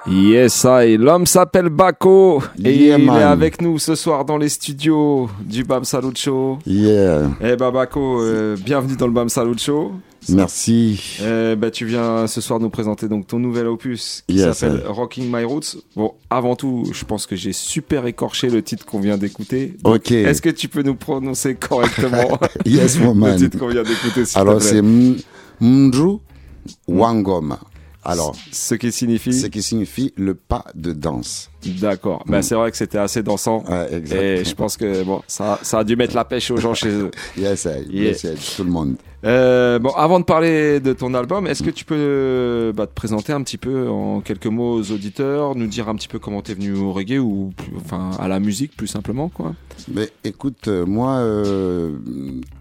[0.07, 0.96] Yes, I.
[0.96, 3.16] L'homme s'appelle Bako et Yeah, il man.
[3.20, 6.59] est avec nous ce soir dans les studios du Bam Salut Show.
[6.66, 7.30] Yeah.
[7.42, 9.92] Eh bah Bako, euh, bienvenue dans le Bam Salut Show.
[10.30, 11.18] Merci.
[11.22, 14.82] Euh, bah, tu viens ce soir nous présenter donc ton nouvel opus qui Yes, s'appelle
[14.86, 15.76] Rocking My Roots.
[15.96, 19.74] Bon, avant tout, je pense que j'ai super écorché le titre qu'on vient d'écouter.
[19.84, 20.11] Ok.
[20.12, 23.36] Est-ce que tu peux nous prononcer correctement Yes, le man.
[23.36, 24.82] titre qu'on vient d'écouter Alors, c'est
[25.61, 26.18] Mdru
[26.86, 27.59] Wangoma.
[28.05, 31.51] Alors, ce qui signifie Ce qui signifie le pas de danse.
[31.80, 32.22] D'accord.
[32.26, 33.64] Bah, c'est vrai que c'était assez dansant.
[33.90, 36.88] Et je pense que bon, ça, ça a dû mettre la pêche aux gens chez
[36.90, 37.11] eux.
[37.36, 38.94] Yes, I- yes, I- tout le monde.
[39.24, 43.32] Euh, bon, avant de parler de ton album, est-ce que tu peux bah, te présenter
[43.32, 46.55] un petit peu en quelques mots aux auditeurs, nous dire un petit peu comment t'es
[46.55, 49.55] venu au reggae ou plus- enfin à la musique plus simplement quoi?
[49.92, 51.96] Mais écoute, euh, moi, euh,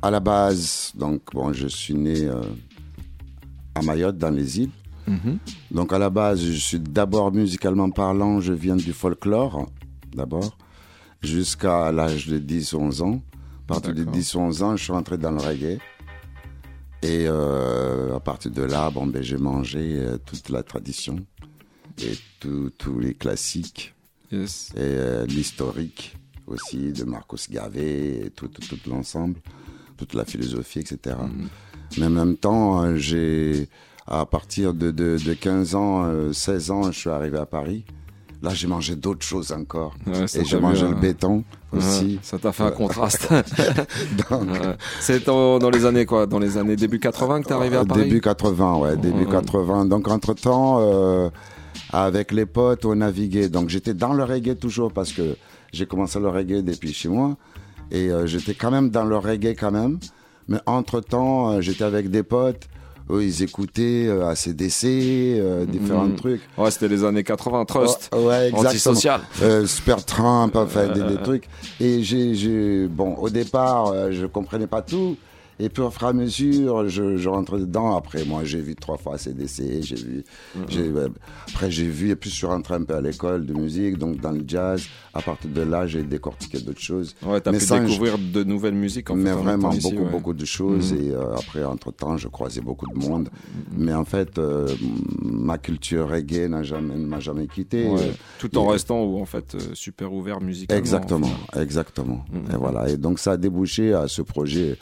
[0.01, 2.41] à la base, donc bon, je suis né euh,
[3.75, 4.71] à Mayotte, dans les îles.
[5.07, 5.39] Mhm.
[5.71, 9.69] Donc à la base, je suis d'abord musicalement parlant, je viens du folklore,
[10.13, 10.57] d'abord,
[11.21, 13.21] jusqu'à l'âge de 10-11 ans.
[13.65, 15.79] À partir de 10-11 ans, je suis rentré dans le reggae.
[17.03, 21.17] Et euh, à partir de là, bon, ben, j'ai mangé euh, toute la tradition
[22.01, 23.93] et tous les classiques
[24.29, 24.71] Yes.
[24.75, 29.39] et euh, l'historique aussi de Marcos Garvey et tout, tout, tout l'ensemble,
[29.95, 31.15] toute la philosophie, etc.
[31.97, 33.69] Mais en même temps, euh, j'ai
[34.07, 37.85] à partir de, de, de 15 ans, euh, 16 ans, je suis arrivé à Paris.
[38.41, 39.95] Là, j'ai mangé d'autres choses encore.
[40.05, 40.91] Ouais, et j'ai mangé hein.
[40.91, 41.43] le béton
[41.73, 42.19] Ouais, aussi.
[42.21, 42.75] ça t'a fait un Ouais.
[42.75, 43.27] contraste.
[44.99, 46.25] C'est dans, dans les années quoi?
[46.25, 48.03] Dans les années début 80 que t'es arrivé à Paris?
[48.03, 49.31] Début 80, ouais, début Ouais.
[49.31, 49.85] 80.
[49.85, 51.29] Donc, entre-temps, euh,
[51.91, 53.49] avec les potes, on naviguait.
[53.49, 55.35] Donc, j'étais dans le reggae toujours parce que
[55.73, 57.35] j'ai commencé le reggae depuis chez moi.
[57.91, 59.99] Et euh, j'étais quand même dans le reggae quand même.
[60.47, 62.67] Mais entre-temps, euh, j'étais avec des potes.
[63.09, 64.83] Eux, ils écoutaient euh, ACDC,
[65.39, 66.15] euh, différents Mhm.
[66.15, 66.41] trucs.
[66.57, 69.21] Ouais, c'était les années 80, Trust, Oh, ouais, antisocial.
[69.41, 71.47] Euh, Super Trump, enfin, des, des trucs.
[71.79, 75.15] Et j'ai, j'ai, bon, au départ, euh, je comprenais pas tout.
[75.59, 77.95] Et puis, au fur et à mesure, je, je rentrais dedans.
[77.95, 80.23] Après, moi, j'ai vu trois fois CDC, j'ai vu,
[80.69, 81.09] j'ai, euh,
[81.49, 84.17] après, j'ai vu, et puis, je suis rentré un peu à l'école de musique, donc
[84.19, 84.87] dans le jazz.
[85.13, 87.15] À partir de là, j'ai décortiqué d'autres choses.
[87.25, 90.11] Ouais, t'as pu sans- découvrir de nouvelles musiques en mais fait, vraiment ici, beaucoup ouais.
[90.11, 90.99] beaucoup de choses Mhm.
[91.01, 93.29] et euh, après entre temps je croisais beaucoup de monde
[93.75, 94.67] mais en fait euh,
[95.23, 98.99] ma culture reggae n'a jamais ne m'a jamais quitté Ouais, Euh, tout en et- restant
[99.01, 100.79] en fait super ouvert musicalement.
[100.79, 101.61] Exactement, en fait.
[101.63, 102.25] exactement.
[102.53, 102.89] Et voilà.
[102.89, 104.77] Et donc ça a débouché à ce projet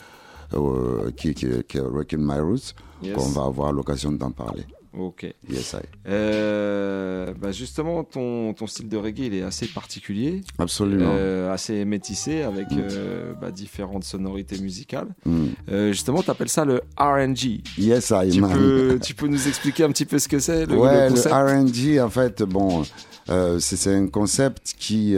[0.54, 3.14] euh, qui, qui, qui est Rockin' My Roots, Yes.
[3.14, 4.64] qu'on va avoir l'occasion d'en parler.
[4.98, 5.26] Ok.
[5.50, 5.84] Yes, I.
[6.08, 10.40] Euh, bah justement, ton, ton style de reggae, il est assez particulier.
[10.58, 11.10] Absolument.
[11.10, 12.78] Euh, assez métissé avec Mm.
[12.92, 15.08] euh, bah, différentes sonorités musicales.
[15.26, 15.48] Mm.
[15.92, 17.60] Justement, tu appelles ça le RNG.
[17.76, 18.50] Yes, I, tu man.
[18.54, 21.10] peux, tu peux nous expliquer un petit peu ce que c'est le, ouais, le le,
[21.10, 22.82] concept R&D, en fait, bon,
[23.26, 25.14] c'est c'est un concept qui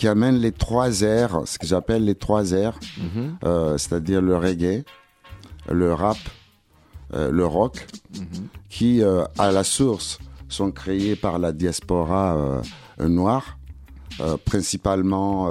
[0.00, 3.36] qui amène les trois R, ce que j'appelle les trois R, Mhm.
[3.44, 4.82] euh, c'est-à-dire le reggae,
[5.70, 6.16] le rap,
[7.12, 8.46] euh, le rock, Mhm.
[8.70, 12.62] qui euh, à la source sont créés par la diaspora
[12.98, 13.58] noire,
[14.46, 15.50] principalement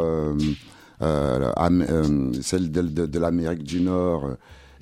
[2.42, 4.32] celle de, de- de l'Amérique du Nord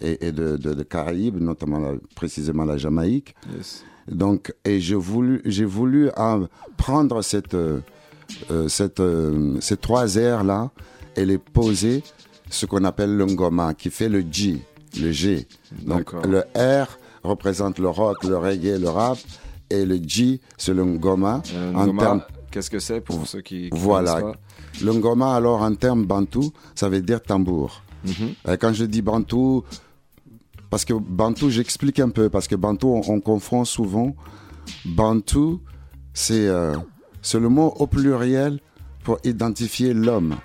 [0.02, 3.36] et, et de, de, de Caraïbes, notamment la- précisément la Jamaïque.
[3.56, 3.84] Yes.
[4.10, 5.42] Donc, et j'ai voulu,
[6.78, 7.56] prendre cette,
[8.52, 10.72] euh, cette, euh, ces trois airs là
[11.16, 12.04] et les poser
[12.50, 14.62] ce qu'on appelle le ngoma, qui fait le G,
[15.00, 15.48] le G.
[15.86, 16.88] Donc, le R
[17.24, 19.18] représente le rock, le reggae, le rap,
[19.70, 21.42] et le G, c'est le ngoma.
[21.54, 24.22] Euh, en Ngoma, termes- Qu'est-ce que c'est pour ceux qui, qui voilà.
[24.22, 24.86] connaissent pas?
[24.86, 27.84] Le ngoma, alors, en termes bantou, ça veut dire tambour.
[28.48, 29.64] Euh, Quand je dis bantou,
[30.70, 34.16] parce que bantou, j'explique un peu, parce que bantou, on, on confond souvent.
[34.86, 35.62] Bantou,
[36.14, 36.48] c'est
[37.28, 38.62] c'est le mot au pluriel
[39.04, 40.38] pour identifier l'homme.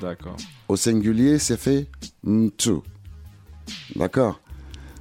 [0.00, 0.36] D'accord.
[0.68, 1.88] Au singulier, c'est fait
[2.22, 2.74] mtu.
[3.96, 4.40] D'accord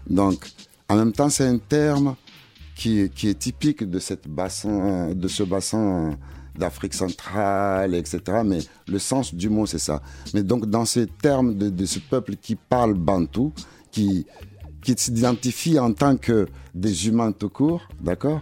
[0.10, 0.48] Donc,
[0.90, 2.16] en même temps, c'est un terme
[2.76, 6.18] qui, qui est typique de, cette bassin, de ce bassin
[6.58, 8.20] d'Afrique centrale, etc.
[8.44, 10.02] Mais le sens du mot, c'est ça.
[10.34, 13.54] Mais donc, dans ces termes de, de ce peuple qui parle bantou,
[13.92, 14.26] qui,
[14.82, 18.42] qui s'identifie en tant que des humains tout court, d'accord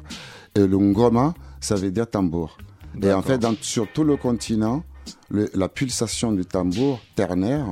[0.56, 2.58] Et le ngoma, ça veut dire tambour.
[3.02, 4.84] Et en fait, dans, sur tout le continent,
[5.30, 7.66] le- la pulsation du tambour ternaire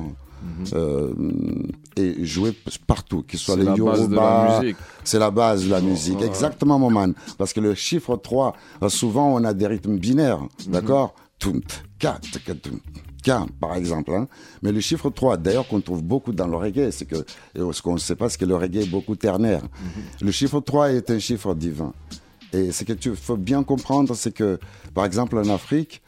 [0.74, 1.12] euh,
[1.96, 2.52] est jouée
[2.86, 4.60] partout, qu'il soit les Yoruba.
[5.02, 6.26] C'est la base de la musique, ouais.
[6.26, 7.14] exactement, mon man.
[7.38, 10.48] Parce que le chiffre 3, euh, souvent, on a des rythmes binaires, Mhm.
[10.72, 11.14] d'accord?
[13.58, 14.10] Par exemple.
[14.12, 14.28] hein.
[14.62, 17.16] Mais le chiffre 3, d'ailleurs, qu'on trouve beaucoup dans le reggae, c'est que,
[17.54, 19.62] et ce qu'on ne sait pas, c'est que le reggae est beaucoup ternaire.
[19.62, 20.26] Mhm.
[20.26, 21.94] Le chiffre 3 est un chiffre divin.
[22.54, 24.60] Et ce que tu faut bien comprendre, c'est que,
[24.94, 26.02] par exemple, en Afrique,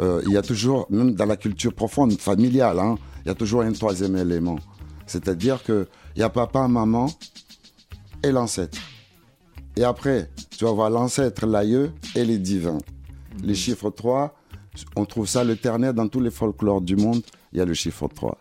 [0.00, 3.34] euh, il y a toujours, même dans la culture profonde, familiale, hein, il y a
[3.34, 4.58] toujours un troisième élément.
[5.06, 5.86] C'est-à-dire qu'il
[6.16, 7.10] y a papa, maman
[8.22, 8.78] et l'ancêtre.
[9.76, 12.78] Et après, tu vas voir l'ancêtre, l'aïeux et les divins.
[13.42, 14.36] Les chiffres 3,
[14.94, 17.22] on trouve ça le ternaire dans tous les folklores du monde,
[17.52, 18.36] il y a le chiffre 3.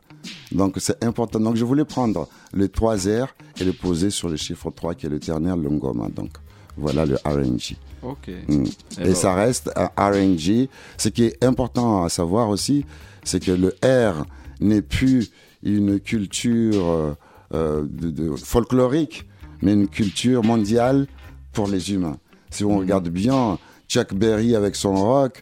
[0.51, 1.39] Donc c'est important.
[1.39, 5.05] Donc je voulais prendre les trois airs et les poser sur le chiffre 3 qui
[5.05, 6.09] est le ternaire, le ngoma.
[6.09, 6.31] Donc
[6.77, 7.75] voilà le RNG.
[8.03, 8.29] Ok.
[8.47, 8.63] Mm.
[8.99, 10.69] Et, ça reste un RNG.
[10.97, 12.85] Ce qui est important à savoir aussi,
[13.23, 14.25] c'est que le R
[14.59, 15.29] n'est plus
[15.63, 17.13] une culture euh,
[17.53, 19.27] euh, de, de- folklorique,
[19.61, 21.07] mais une culture mondiale
[21.51, 22.17] pour les humains.
[22.51, 23.57] Si on regarde bien
[23.87, 25.41] Chuck Berry avec son rock,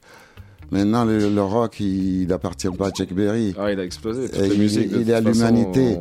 [0.72, 3.54] maintenant le, le rock il n'appartient pas à Chuck Berry.
[3.58, 4.30] Ah, il a explosé.
[4.30, 5.98] Toutes Et les il, musiques, de il est à l'humanité.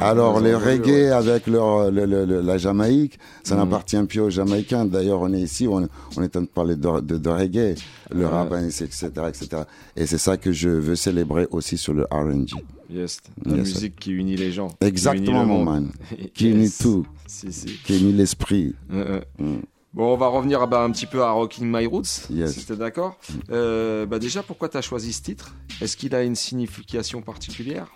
[0.00, 1.08] Alors les reggae ouais.
[1.10, 3.58] avec leur, le- la Jamaïque, ça Mm.
[3.58, 4.84] n'appartient plus aux Jamaïcains.
[4.86, 7.74] D'ailleurs, on est ici, on, on est en train de parler de, de, de reggae,
[8.10, 8.26] le Ouais.
[8.26, 9.48] rap, etc., etc.
[9.96, 12.54] Et c'est ça que je veux célébrer aussi sur le R&G.
[12.90, 13.68] Yes, la Yes.
[13.74, 14.68] musique qui unit les gens.
[14.80, 15.90] Exactement, mon man.
[16.34, 17.04] Qui unit tout.
[17.26, 17.66] Si, si.
[17.84, 18.74] Qui unit l'esprit.
[18.92, 19.44] Euh, euh.
[19.44, 19.56] Mm.
[19.96, 22.52] Bon, on va revenir ah bah, un petit peu à Rocking My Roots, Yes.
[22.52, 23.16] si t'es d'accord.
[23.50, 25.54] Euh, bah déjà, pourquoi t'as choisi ce titre?
[25.80, 27.86] Est-ce qu'il a une signification particulière?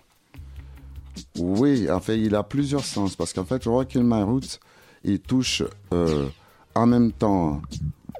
[1.39, 3.17] Oui, en fait, il a plusieurs sens.
[3.17, 4.59] Parce qu'en fait, Rockin' My Roots,
[5.05, 6.27] il touche euh,
[6.75, 7.61] en même temps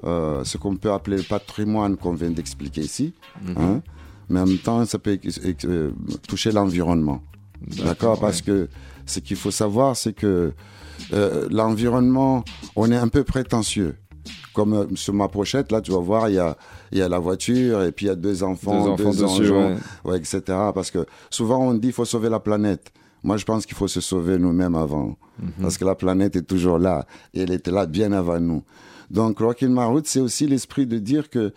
[0.03, 3.13] euh, ce qu'on peut appeler le patrimoine qu'on vient d'expliquer ici.
[3.41, 3.55] Mhm.
[3.57, 3.81] hein,
[4.29, 5.17] mais en même temps, ça peut
[6.27, 7.23] toucher l'environnement.
[7.83, 8.69] D'accord Parce que
[9.07, 10.53] ce qu'il faut savoir, c'est que
[11.13, 12.43] euh, l'environnement,
[12.75, 13.95] on est un peu prétentieux.
[14.53, 16.57] Comme euh, sur ma pochette, là, tu vas voir, il y a,
[16.91, 19.23] il y a la voiture et puis il y a deux enfants, Deux enfants deux
[19.23, 19.75] dessus, engins,
[20.05, 20.11] ouais.
[20.11, 20.41] ouais, etc.
[20.73, 22.91] Parce que souvent, on dit qu'il faut sauver la planète.
[23.23, 25.15] Moi, je pense qu'il faut se sauver nous-mêmes avant.
[25.39, 25.51] Mhm.
[25.61, 27.05] Parce que la planète est toujours là.
[27.33, 28.63] Et elle était là bien avant nous.
[29.09, 31.53] Donc, Rockin' My Roots, c'est aussi l'esprit de dire que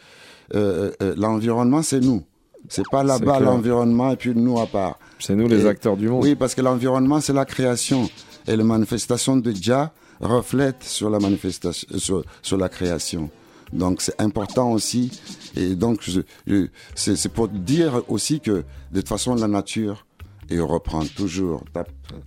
[0.54, 2.22] euh, euh, l'environnement, c'est nous.
[2.68, 4.98] C'est pas là-bas l'environnement et puis nous à part.
[5.18, 6.22] C'est nous les Et- acteurs du monde.
[6.22, 8.08] Oui, parce que l'environnement, c'est la création.
[8.46, 13.30] Et la manifestation de Jah reflète sur la manifestation, euh, sur, sur la création.
[13.72, 15.10] Donc, c'est important aussi.
[15.56, 16.02] Et donc,
[16.94, 20.06] c'est pour dire aussi que, de toute façon, la nature,
[20.50, 21.64] et on reprend toujours.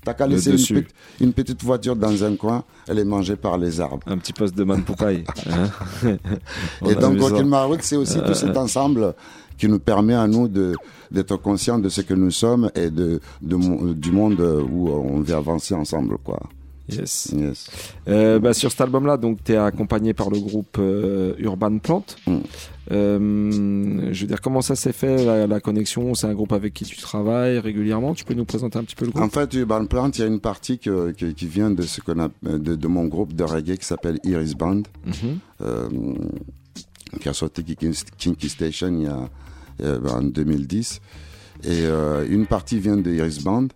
[0.03, 3.59] T'as qu'à laisser une, petite- une petite voiture dans un coin, elle est mangée par
[3.59, 3.99] les arbres.
[4.07, 5.24] Un petit poste de man poupaille.
[5.51, 5.70] hein.
[6.89, 7.13] Et donc,
[7.45, 9.13] My Roots, c'est aussi tout cet Euh, ensemble
[9.58, 10.74] qui nous permet à nous de
[11.10, 14.41] d'être conscients de ce que nous sommes et de, du monde
[14.72, 16.39] où on veut avancer ensemble, quoi.
[16.89, 17.34] Yes.
[17.36, 17.68] Yes.
[18.08, 22.05] Euh, bah, sur cet album-là, donc t'es accompagné par le groupe euh, Urban Plant.
[22.26, 22.38] Mm.
[22.91, 26.14] Euh, je veux dire, comment ça s'est fait la, la connexion?
[26.14, 28.14] C'est un groupe avec qui tu travailles régulièrement?
[28.14, 29.23] Tu peux nous présenter un petit peu le groupe?
[29.23, 31.99] En fait, Urban Plant, il y a une partie que- que- qui vient de ce
[32.02, 35.40] qu'on a, de, de mon groupe de reggae qui s'appelle Iris Band, Mhm.
[35.61, 35.90] euh,
[37.19, 39.26] qui a sorti Kinky Kinky Station il y a, euh,
[39.84, 41.02] en 2010.
[41.64, 43.68] Et euh, une partie vient de Iris Band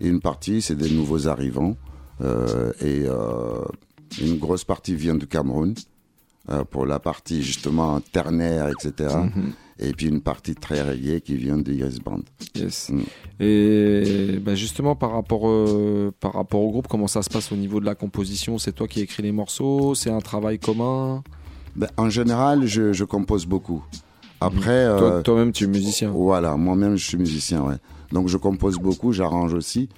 [0.00, 1.76] et une partie c'est des nouveaux arrivants.
[2.22, 3.62] Euh, et euh,
[4.20, 5.74] une grosse partie vient du Cameroun
[6.48, 9.14] euh, pour la partie justement ternaire, etc.
[9.16, 9.52] Mhm.
[9.78, 12.22] Et puis une partie très reggae qui vient de Iris Band.
[12.54, 12.88] Yes.
[12.88, 13.02] Mm.
[13.40, 17.56] Et bah, justement, par rapport, euh, par rapport au groupe, comment ça se passe au
[17.56, 18.56] niveau de la composition?
[18.56, 19.94] C'est toi qui écris les morceaux?
[19.94, 21.22] C'est un travail commun?
[21.74, 23.84] Ben, en général, je, je compose beaucoup.
[24.40, 24.86] Après.
[24.86, 26.10] Toi- euh, toi-même, tu es musicien.
[26.10, 27.76] Voilà, moi-même, je suis musicien, ouais.
[28.12, 29.88] Donc, je compose beaucoup, j'arrange aussi.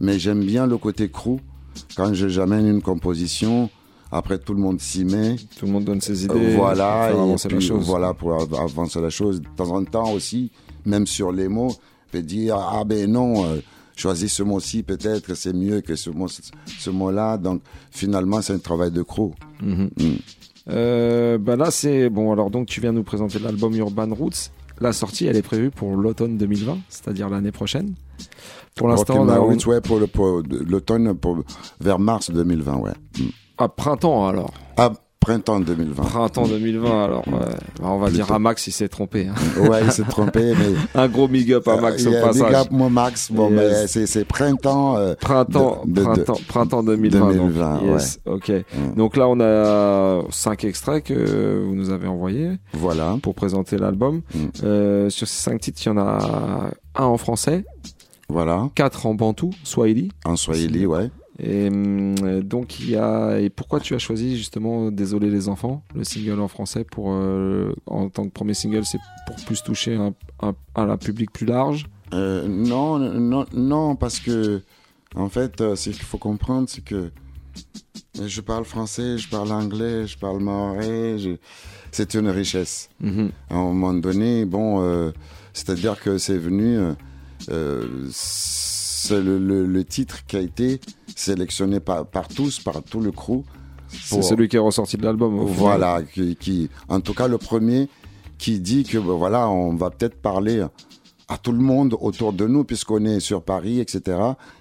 [0.00, 1.38] Mais j'aime bien le côté crew.
[1.96, 3.68] Quand j'amène une composition,
[4.10, 5.36] après, tout le monde s'y met.
[5.58, 6.34] Tout le monde donne ses idées.
[6.36, 7.84] Euh, voilà, pour et avancer la puis, chose.
[7.86, 9.40] voilà, pour av- avancer la chose.
[9.40, 10.50] De temps en temps aussi,
[10.86, 11.74] même sur les mots,
[12.10, 13.60] peut dire, ah ben non, euh,
[13.94, 17.36] choisis ce mot-ci, peut-être, c'est mieux que ce mot- ce mot-là.
[17.36, 17.60] Donc,
[17.90, 19.32] finalement, c'est un travail de crew.
[19.62, 19.90] Mhm.
[19.98, 20.04] Mm.
[20.68, 22.32] Euh, bah là, c'est bon.
[22.32, 24.50] Alors, donc, tu viens nous présenter l'album Urban Roots.
[24.80, 27.94] La sortie, elle est prévue pour l'automne 2020, c'est-à-dire l'année prochaine.
[28.76, 31.38] Pour l'instant, là, on- Roots, ouais, pour l'automne, pour,
[31.80, 32.92] vers mars 2020, ouais.
[33.18, 33.22] Mm.
[33.58, 34.52] à printemps alors.
[34.78, 36.02] À printemps 2020.
[36.02, 37.34] Printemps 2020, alors ouais.
[37.80, 38.24] Bah, on va Plutôt.
[38.24, 39.28] dire à Max, il s'est trompé.
[39.28, 39.34] hein.
[39.68, 40.74] Ouais, il s'est trompé, mais.
[41.00, 42.46] Un gros big up à Max Euh, au il y a passage.
[42.46, 43.30] Big up, moi, Max.
[43.30, 43.94] Bon, Yes.
[43.96, 44.96] mais c'est, printemps.
[44.96, 47.32] euh, Printemps, de- de- de- printemps, printemps 2020.
[47.32, 47.82] 2020, donc.
[47.84, 48.52] Yes, ok.
[48.96, 53.18] Donc là, on a cinq extraits que vous nous avez envoyés Voilà.
[53.22, 54.22] pour présenter l'album.
[54.34, 54.38] Mm.
[54.64, 57.64] Euh, sur ces cinq titres, il y en a un en français,
[58.30, 58.68] Voilà.
[58.74, 60.10] quatre en bantou, swahili.
[60.24, 61.10] En Swahili, ouais.
[61.42, 65.82] Et hum, donc il y a et pourquoi tu as choisi justement Désolé les enfants,
[65.94, 69.94] le single en français pour euh, en tant que premier single, c'est pour plus toucher
[69.94, 70.12] un,
[70.42, 71.86] un, un public plus large?
[72.12, 74.60] Euh, non, non, non, parce que,
[75.14, 77.10] en fait, euh, ce qu'il faut comprendre, c'est que
[78.20, 81.36] je parle français, je parle anglais, je parle maoré, je-
[81.92, 82.90] c'est une richesse.
[83.00, 83.30] Mhm.
[83.48, 85.10] À un moment donné, bon, euh,
[85.52, 86.92] c'est-à-dire que c'est venu euh,
[87.50, 90.80] euh, c'est le, le- le titre qui a été
[91.20, 93.42] sélectionné par, par tous, par tout le crew.
[93.88, 95.36] C'est celui qui est ressorti de l'album.
[95.44, 97.88] Voilà, qui, qui- en tout cas le premier
[98.38, 100.64] qui dit que ben, voilà, on va peut-être parler
[101.28, 104.18] à tout le monde autour de nous puisqu'on est sur Paris, etc.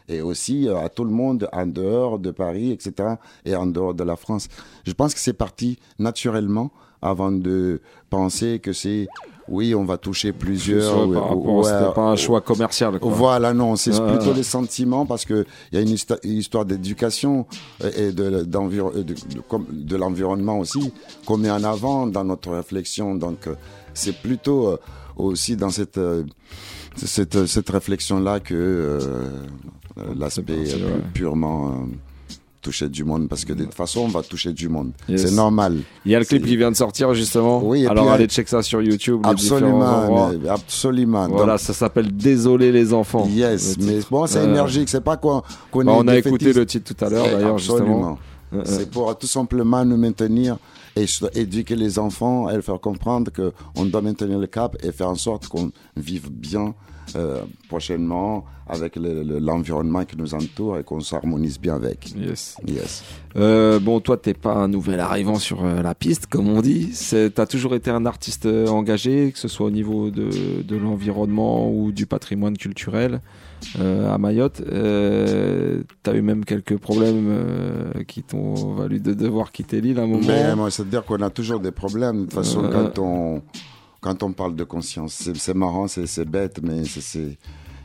[0.08, 3.16] Et aussi euh, à tout le monde en dehors de Paris, etc.
[3.46, 4.48] Et en dehors de la France.
[4.86, 6.72] Je pense que c'est parti naturellement
[7.02, 9.08] avant de penser que c'est
[9.50, 11.12] oui, on va toucher plusieurs.
[11.12, 13.00] Par rapport- ouais, c'était pas un choix commercial.
[13.00, 13.12] quoi.
[13.12, 16.38] voilà, non, c'est Ouais, plutôt les sentiments parce que il y a une histo- une
[16.38, 17.46] histoire d'éducation
[17.98, 18.46] et de,
[19.98, 20.92] l'environnement aussi
[21.26, 23.16] qu'on met en avant dans notre réflexion.
[23.16, 23.56] Donc, euh,
[23.94, 24.78] c'est plutôt euh,
[25.18, 26.24] aussi dans cette euh,
[26.96, 29.00] cette, cette réflexion-là que euh,
[29.98, 30.64] euh, l'aspect
[31.14, 31.86] purement
[32.62, 34.92] toucher du monde parce que de toute façon, on va toucher du monde.
[35.08, 35.26] Yes.
[35.26, 35.78] C'est normal.
[36.06, 37.62] Il y a le clip qui vient de sortir justement.
[37.64, 39.22] Oui, Alors puis, allez check ça sur YouTube.
[39.24, 41.28] Absolument, absolument.
[41.28, 43.28] Voilà, Donc, ça s'appelle Désolé les enfants.
[43.30, 44.90] Yes, le mais bon, c'est Euh, énergique.
[44.90, 47.58] C'est pas quoi qu'on bah, on a écouté le titre tout à l'heure Eh, d'ailleurs
[47.58, 48.18] justement.
[48.54, 48.62] Euh, euh.
[48.66, 50.58] C'est pour tout simplement nous maintenir
[50.96, 51.06] et
[51.36, 55.10] éduquer les enfants et leur faire comprendre que on doit maintenir le cap et faire
[55.10, 56.74] en sorte qu'on vive bien
[57.16, 62.14] euh, prochainement avec le- le- l'environnement qui nous entoure et qu'on s'harmonise bien avec.
[62.16, 62.56] Yes.
[62.68, 63.04] Yes.
[63.36, 66.92] Euh, bon, toi, t'es pas un nouvel arrivant sur euh, la piste, comme on dit.
[67.34, 71.92] T'as toujours été un artiste engagé, que ce soit au niveau de, de l'environnement ou
[71.92, 73.22] du patrimoine culturel
[73.80, 74.62] à Mayotte.
[76.04, 80.22] T'as eu même quelques problèmes qui t'ont valu de devoir quitter l'île à un moment.
[80.28, 82.18] Mais c'est-à-dire qu'on a toujours des problèmes.
[82.18, 83.42] De toute façon, quand on
[84.02, 87.38] quand on parle de conscience, c'est marrant, c'est bête, mais c'est-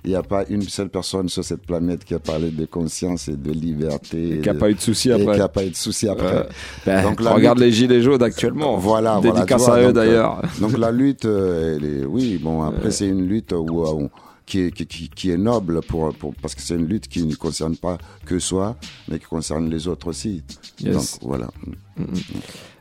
[0.07, 3.27] il n'y a pas une seule personne sur cette planète qui a parlé de conscience
[3.29, 4.37] et de liberté.
[4.37, 5.35] Et qui a de- pas eu de soucis et après.
[5.37, 6.27] qui a pas eu de soucis après.
[6.37, 6.43] Euh,
[6.85, 8.77] ben, Donc, la regarde lutte- les gilets jaunes actuellement.
[8.77, 10.43] Voilà, voilà, Dédicace vois, à eux euh, d'ailleurs.
[10.61, 14.07] Donc la lutte, euh, elle est, oui, bon, après c'est une lutte où, euh,
[14.45, 17.25] qui, est, qui, qui- qui est noble pour, pour, parce que c'est une lutte qui
[17.25, 17.97] ne concerne pas
[18.27, 18.77] que soi,
[19.09, 20.43] mais qui concerne les autres aussi.
[20.81, 20.93] Yes.
[21.19, 21.49] Donc voilà.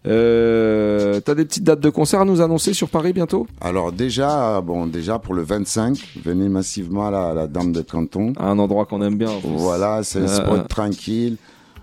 [0.05, 3.47] Euh, T'as des petites dates de concert à nous annoncer sur Paris bientôt?
[3.61, 8.33] Alors déjà, bon, déjà pour le 25, venez massivement à la, Dame de Canton.
[8.37, 9.29] À un endroit qu'on aime bien.
[9.29, 9.49] en plus.
[9.55, 10.63] Voilà, c'est un Euh, spot euh.
[10.67, 11.37] tranquille.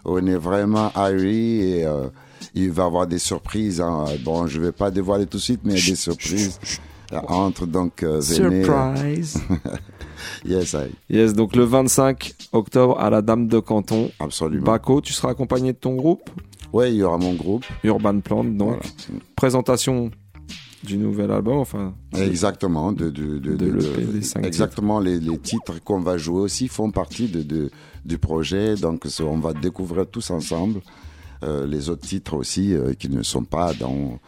[0.05, 2.09] On est vraiment airy et euh,
[2.55, 3.81] il va y avoir des surprises.
[3.81, 4.05] hein.
[4.25, 6.59] Bon, je vais pas dévoiler tout de suite, mais il y a des surprises.
[7.29, 8.65] Entre donc euh, venez.
[8.65, 9.41] Surprise.
[10.45, 10.91] yes, I.
[11.15, 14.11] Yes, donc le 25 octobre à la Dame de Canton.
[14.21, 14.65] Absolument.
[14.65, 16.29] Baco, tu seras accompagné de ton groupe?
[16.73, 17.65] Ouais, il y aura mon groupe.
[17.85, 18.79] Urban Plant, donc.
[19.37, 20.11] Présentation
[20.85, 21.95] du nouvel album, enfin.
[22.17, 26.01] Exactement, de, de, de, De de- l'EP, de- des cinq exactement les, les titres qu'on
[26.01, 27.71] va jouer aussi font partie de, de-
[28.05, 30.81] du projet, donc on va découvrir tous ensemble
[31.43, 34.19] euh, les autres titres aussi euh, qui ne sont pas dans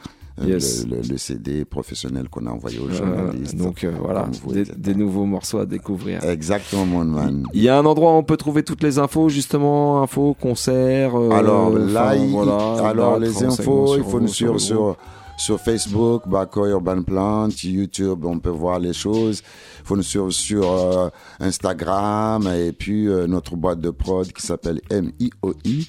[0.42, 0.86] Yes.
[0.86, 3.56] le, le- le CD professionnel qu'on a envoyé aux Euh, journalistes.
[3.56, 4.28] donc euh, voilà,
[4.76, 6.24] des, nouveaux morceaux à découvrir.
[6.24, 7.44] Exactement, mon man.
[7.52, 11.14] Il y a un endroit où on peut trouver toutes les infos, justement, infos, concerts.
[11.18, 14.96] euh, alors là, il- voilà, alors les infos, il faut nous suivre sur,
[15.36, 19.42] sur Facebook, Baco Urban Plant, YouTube, on peut voir les choses.
[19.80, 21.08] Il faut nous suivre sur euh,
[21.40, 25.84] Instagram et puis euh, notre boîte de prod qui s'appelle MIOI.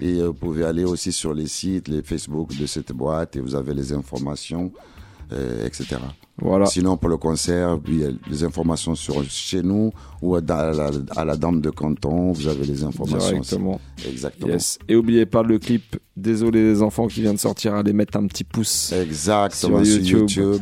[0.00, 3.40] Et euh, vous pouvez aller aussi sur les sites, les Facebook de cette boîte et
[3.40, 4.72] vous avez les informations,
[5.32, 5.96] euh, etc.
[6.40, 6.66] Voilà.
[6.66, 7.80] Sinon, pour le concert, a
[8.30, 9.92] les informations sur chez nous
[10.22, 13.80] ou à la, à la Dame de Canton, vous avez les informations.
[14.06, 14.48] Exactement.
[14.48, 14.78] Yes.
[14.88, 18.26] Et oubliez pas le clip Désolé les enfants qui vient de sortir, allez mettre un
[18.26, 18.92] petit pouce.
[18.92, 20.60] Exactement, sur YouTube.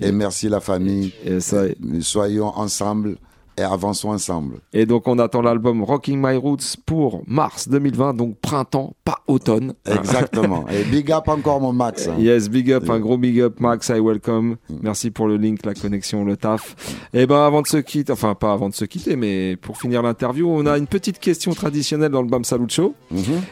[0.00, 1.12] Et merci la famille.
[1.24, 1.64] Et ça,
[2.00, 3.16] Soyons ensemble
[3.56, 4.58] et avançons ensemble.
[4.72, 9.74] Et donc on attend l'album Rocking My Roots pour mars 2020, donc printemps, pas automne.
[9.86, 10.64] Exactement.
[10.70, 12.08] et big up encore mon Max.
[12.08, 12.16] hein.
[12.18, 14.56] Yes, big up, un gros big up, Max, I welcome.
[14.82, 16.74] Merci pour le link, la connexion, le taf.
[17.12, 20.02] Et ben avant de se quitter, enfin pas avant de se quitter, mais pour finir
[20.02, 22.94] l'interview, on a une petite question traditionnelle dans le Bam Salut Show.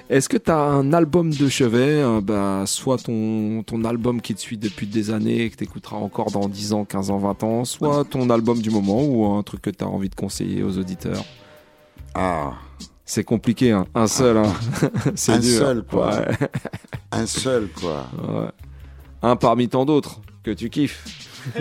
[0.09, 4.40] Est-ce que tu as un album de chevet, bah, soit ton, ton album qui te
[4.40, 7.43] suit depuis des années et que tu écouteras encore dans 10 ans, 15 ans, 20
[7.44, 10.62] ans, soit ton album du moment ou un truc que tu as envie de conseiller
[10.62, 11.25] aux auditeurs
[12.15, 12.53] Ah.
[13.05, 13.87] C'est compliqué, hein.
[13.95, 14.37] un seul.
[14.37, 14.53] Hein.
[15.17, 15.59] C'est Un dur.
[15.59, 16.15] seul, quoi.
[16.17, 16.37] Ouais.
[17.11, 18.07] Un seul, quoi.
[18.29, 18.49] Ouais.
[19.23, 21.05] Un parmi tant d'autres que tu kiffes.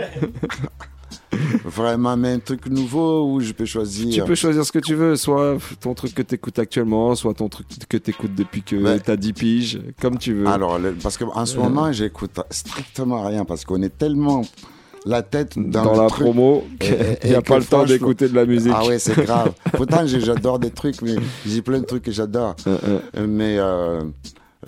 [1.63, 4.11] Vraiment, mais un truc nouveau où je peux choisir.
[4.13, 7.49] Tu peux choisir ce que tu veux, soit ton truc que t'écoutes actuellement, soit ton
[7.49, 8.99] truc que t'écoutes depuis que Ouais.
[8.99, 10.47] t'as 10 piges, comme tu veux.
[10.47, 11.61] Alors, parce qu'en ce Euh.
[11.63, 14.41] moment, j'écoute strictement rien parce qu'on est tellement
[15.09, 16.23] la tête dans, la truc.
[16.23, 18.71] promo, qu'il y a pas le temps d'écouter de la musique.
[18.75, 19.53] Ah ouais, c'est grave.
[19.73, 21.15] Pourtant, j'adore des trucs, mais
[21.45, 22.55] j'ai plein de trucs que j'adore.
[23.17, 24.03] Mais euh,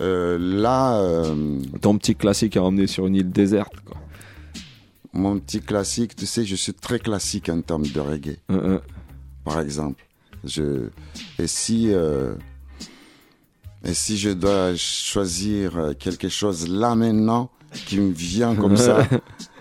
[0.00, 3.96] euh, là, euh, Ton petit classique à emmener sur une île déserte, quoi.
[5.12, 8.38] mon petit classique, tu sais, je suis très classique en termes de reggae.
[8.50, 8.78] Euh,
[9.44, 10.04] Par exemple,
[10.44, 10.88] Je,
[11.38, 12.34] et si, euh,
[13.84, 17.50] et si je dois choisir euh, quelque chose là maintenant
[17.86, 19.06] qui me vient comme ça,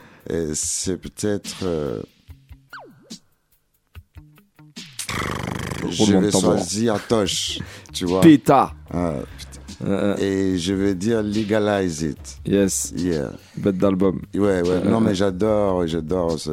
[0.53, 1.57] c'est peut-être.
[1.63, 2.01] euh,
[5.89, 7.59] je vais choisir Tosh,
[7.93, 8.21] tu vois.
[8.21, 8.73] Péta.
[8.93, 10.15] Ah, putain.
[10.19, 12.37] Et je vais dire legalize it.
[12.45, 12.93] Yes.
[12.95, 13.31] Yeah.
[13.57, 14.21] Bête d'album.
[14.33, 14.69] Ouais, ouais.
[14.69, 16.51] Euh, non, mais j'adore, j'adore ce,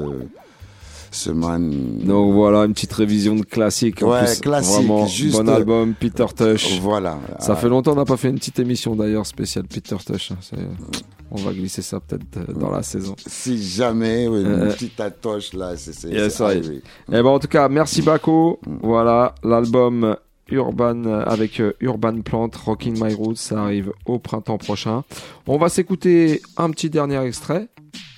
[1.10, 1.98] ce man.
[1.98, 4.02] Donc voilà, une petite révision de classique.
[4.02, 6.80] En Ouais, plus, classique, Vraiment, juste- bon album, Peter Tush.
[6.80, 7.18] Voilà.
[7.38, 7.56] Ça Ah.
[7.56, 10.32] fait longtemps qu'on n'a pas fait une petite émission d'ailleurs spéciale Peter Tush.
[10.32, 10.38] hein.
[10.40, 10.56] C'est-
[11.30, 13.14] On va glisser ça peut-être euh, dans la saison.
[13.26, 16.08] Si jamais, oui, Euh, une petite atoche là, c'est.
[16.08, 16.82] Yes, arrivé.
[17.08, 18.60] Eh ben, en tout cas, merci Baco.
[18.82, 20.16] Voilà, l'album
[20.50, 25.04] Urban euh, avec euh, Urban Plant, Rocking My Roots, ça arrive au printemps prochain.
[25.46, 27.68] On va s'écouter un petit dernier extrait.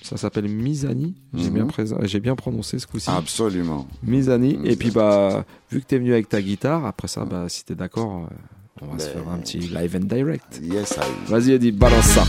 [0.02, 1.14] Ça s'appelle Misani.
[1.34, 1.68] J'ai Mhm.
[1.68, 3.10] bien, bien prononcé ce coup-ci.
[3.10, 3.86] Absolument.
[4.02, 4.58] Misani.
[4.64, 7.74] Et puis, bah, vu que t'es venu avec ta guitare, après ça, bah, si t'es
[7.74, 8.34] d'accord, euh,
[8.80, 10.60] on va se faire un petit live and direct.
[10.62, 12.24] Yes, I Vas-y, Eddie, balance ça.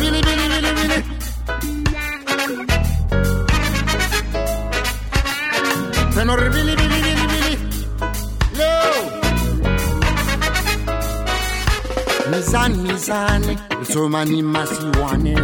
[0.00, 0.49] Billy Billy
[13.10, 13.56] Tanzani,
[13.86, 15.34] so many masiwane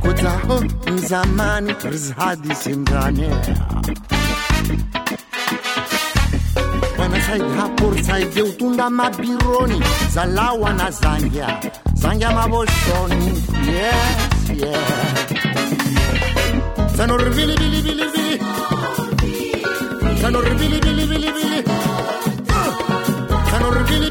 [0.00, 0.60] Kutaho
[0.92, 3.28] mzamani rizhadi simrane
[6.98, 11.60] Wanasaid hapur saidi utunda mabironi Zalawa na Zambia,
[11.94, 13.26] Zambia maboshoni.
[13.66, 14.88] Yes, yes.
[16.96, 18.40] Sanor vili vili vili vili
[20.20, 21.64] Sanor vili vili vili vili
[23.50, 24.10] Sanor vili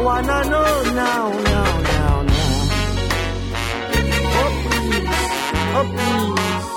[0.00, 2.54] I wanna know now, now, now, now.
[4.40, 5.08] Oh please,
[5.76, 6.70] oh please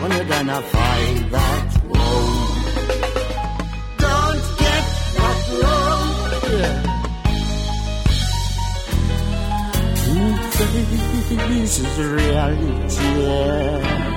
[0.00, 2.48] when you're gonna find that wrong.
[3.98, 4.84] Don't get
[5.18, 6.08] that wrong.
[6.60, 6.80] Yeah.
[10.02, 10.28] Two
[11.36, 12.72] faces reality.
[13.20, 14.11] Yeah.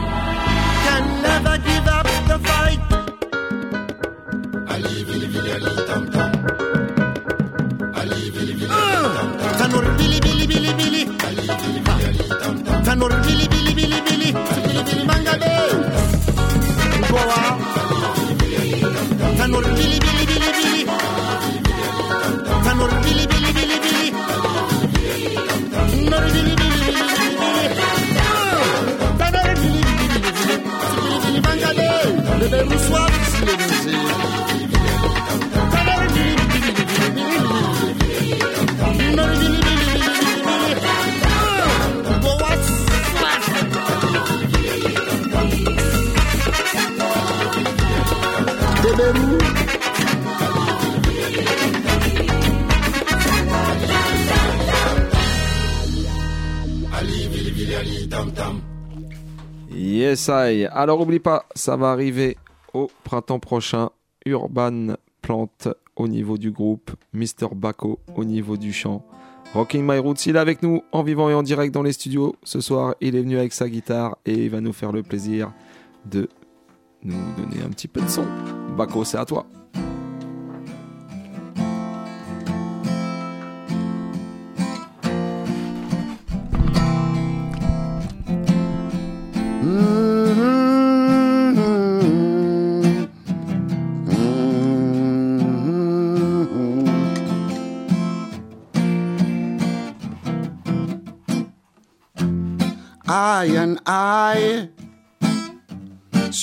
[60.30, 62.38] Alors, oublie pas, ça va arriver
[62.74, 63.90] au printemps prochain.
[64.26, 67.54] Urban Plante au niveau du groupe, Mr.
[67.54, 69.06] Baco au niveau du chant.
[69.54, 72.36] Rocking My Roots, il est avec nous en vivant et en direct dans les studios.
[72.44, 75.54] Ce soir, il est venu avec sa guitare et il va nous faire le plaisir
[76.06, 76.28] de
[77.04, 78.26] nous donner un petit peu de son.
[78.76, 79.46] Baco, c'est à toi.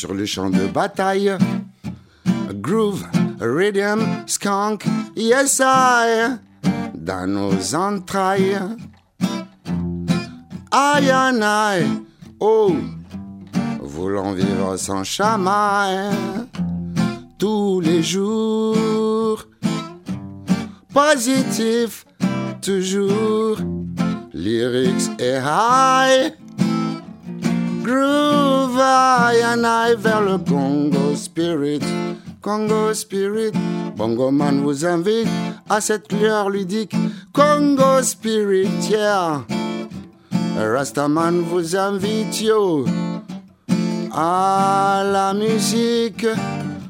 [0.03, 1.33] Sur le champ de bataille.
[2.55, 3.05] Groove,
[3.41, 4.85] rhythm, skunk,
[5.15, 6.39] yes I
[6.93, 8.59] dans nos entrailles.
[10.73, 11.87] Aïe, aïe,
[12.41, 12.75] oh,
[13.81, 16.11] voulant vivre sans chamaille
[17.39, 19.45] tous les jours.
[20.93, 22.05] Positif,
[22.61, 23.59] toujours,
[24.35, 26.33] lyrics et high.
[27.83, 31.83] Groove, aïe, aïe, vers le Congo Spirit.
[32.41, 33.53] Congo Spirit,
[33.97, 35.29] Bongo Man vous invite
[35.69, 36.95] à cette lueur ludique.
[37.33, 39.43] Congo Spirit, yeah.
[40.57, 42.85] Rastaman vous invite, yo,
[44.15, 46.27] à la musique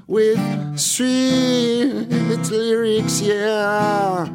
[0.09, 0.40] with
[0.77, 4.27] sweet lyrics, yeah.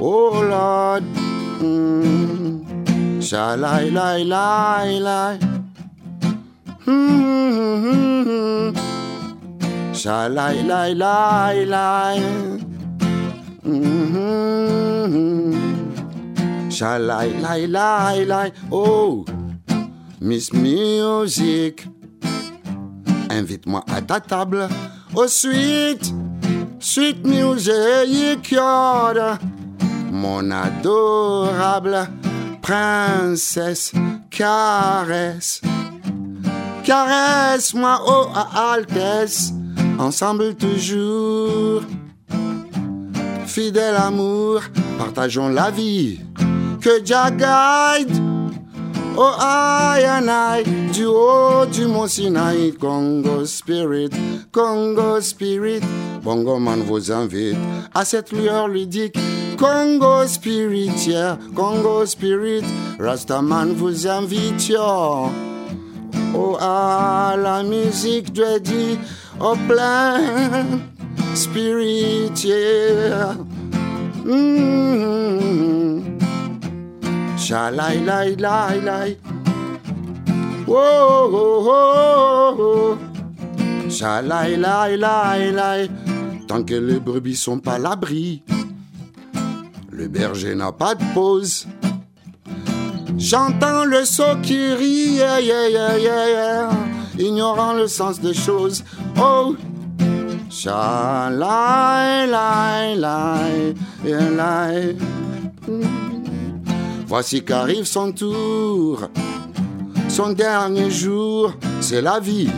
[0.00, 1.02] Oh Lord,
[1.60, 3.20] mm.
[3.20, 5.38] shalai lai lai lai.
[5.38, 5.53] Mm-hmm.
[9.94, 12.20] Shalai lai lai lai.
[13.66, 14.34] Mm-hmm.
[16.68, 18.52] Shalai lai lai lai.
[18.70, 19.24] Oh,
[20.20, 21.88] Miss Music,
[23.30, 24.68] invite-moi à ta table.
[25.14, 26.12] Oh, sweet,
[26.80, 29.38] sweet music, yard.
[30.10, 32.08] Mon adorable
[32.60, 33.92] princesse,
[34.30, 35.62] caresse.
[36.84, 39.52] Caresse-moi, oh, à Altesse,
[39.98, 41.82] ensemble toujours.
[43.46, 44.60] Fidèle amour,
[44.98, 46.20] partageons la vie.
[46.82, 48.20] Que Jah guide,
[49.16, 50.62] oh, and I,
[50.92, 54.10] du haut du mont Sinaï, Congo Spirit,
[54.52, 55.80] Congo Spirit.
[56.22, 57.56] Bongo Man vous invite
[57.94, 59.16] à cette lueur ludique.
[59.58, 60.90] Congo Spirit,
[61.54, 62.64] Congo Spirit.
[62.98, 64.72] Rastaman vous invite.
[66.34, 68.98] Oh, à la musique de dit,
[69.40, 70.20] au plein
[71.34, 73.34] spirit, yeah.
[78.38, 79.18] Lai, lai.
[80.66, 82.98] Whoa, oh, oh, oh.
[83.90, 85.88] Shalai, lai, lai, lai.
[86.48, 88.42] Tant que les brebis sont pas l'abri,
[89.90, 91.66] le berger n'a pas de pause.
[93.16, 95.20] J'entends le saut qui rit,
[97.18, 98.84] ignorant le sens des choses.
[99.20, 99.56] Oh,
[100.66, 103.74] lai, lai,
[104.04, 104.96] yeah, lai.
[107.06, 109.08] Voici qu'arrive son tour,
[110.08, 112.50] son dernier jour, c'est la vie.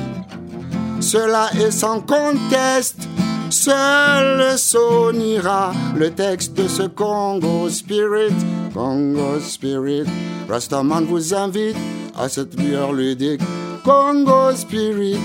[1.01, 3.09] Cela est sans conteste.
[3.51, 8.35] Seul sonira le texte de ce Congo Spirit,
[8.77, 10.07] Congo Spirit.
[10.51, 11.77] Rastaman vous invite
[12.15, 13.41] à cette lueur ludique,
[13.83, 15.17] Congo Spirit.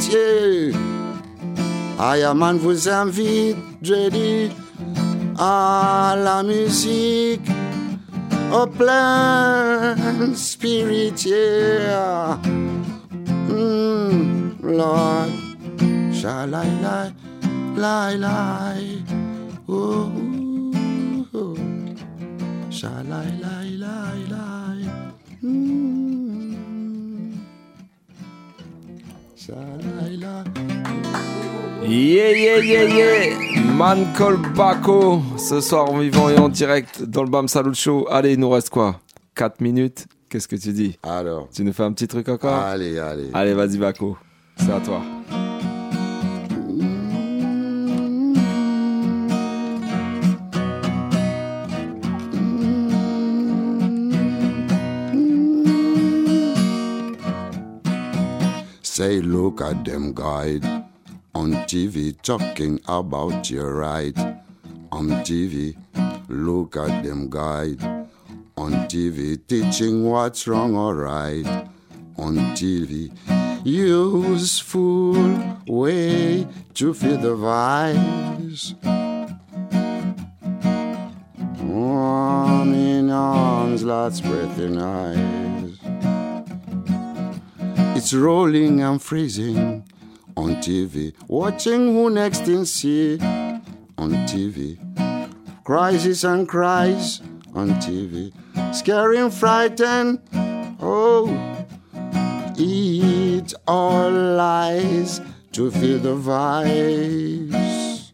[1.99, 4.49] Ayaman vous invite, jeudi,
[5.37, 7.45] à la musique,
[8.53, 9.95] au plein
[10.33, 12.39] spirit, yeah.
[13.49, 15.27] Mm, Lord,
[19.67, 20.40] oh, oh.
[31.83, 33.61] Yeah, yeah, yeah, yeah.
[33.75, 34.07] Man
[34.55, 35.21] Baco.
[35.37, 38.07] Ce soir en vivant et en direct dans le Bam Salut Show.
[38.09, 39.01] Allez, il nous reste quoi?
[39.35, 40.07] 4 minutes?
[40.29, 40.97] Qu'est-ce que tu dis?
[41.03, 41.49] Alors.
[41.53, 42.55] Tu nous fais un petit truc encore?
[42.55, 43.29] Allez, allez.
[43.33, 44.17] Allez, vas-y, Baco.
[44.55, 45.01] C'est à toi.
[59.01, 60.63] Say, look at them guide
[61.33, 64.15] on TV talking about your right.
[64.91, 65.75] On TV,
[66.29, 67.81] look at them guide
[68.55, 71.67] on TV teaching what's wrong or right.
[72.19, 73.09] On TV,
[73.65, 75.15] useful
[75.65, 78.75] way to feed the vice.
[81.59, 85.40] Warm in arms, lots breath in eyes.
[88.03, 89.85] It's rolling and freezing
[90.35, 91.13] on TV.
[91.27, 94.79] Watching who next in see on TV.
[95.63, 97.21] Crisis and cries
[97.53, 98.33] on TV.
[98.73, 100.19] Scary and frightened.
[100.81, 101.29] Oh,
[102.57, 105.21] eat all lies
[105.51, 108.13] to feel the vice.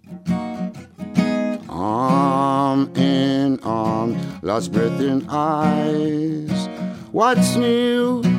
[1.69, 6.67] Arm in arm, last breath in eyes.
[7.13, 8.36] What's new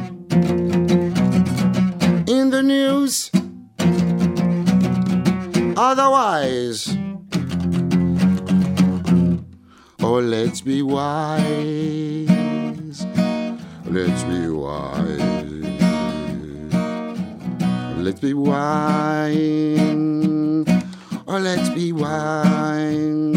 [2.50, 3.30] the news?
[5.76, 6.96] Otherwise,
[10.02, 12.28] oh, let's be wise.
[13.84, 15.20] Let's be wise.
[17.96, 19.78] Let's be wine.
[21.26, 23.34] Oh, let's be wine.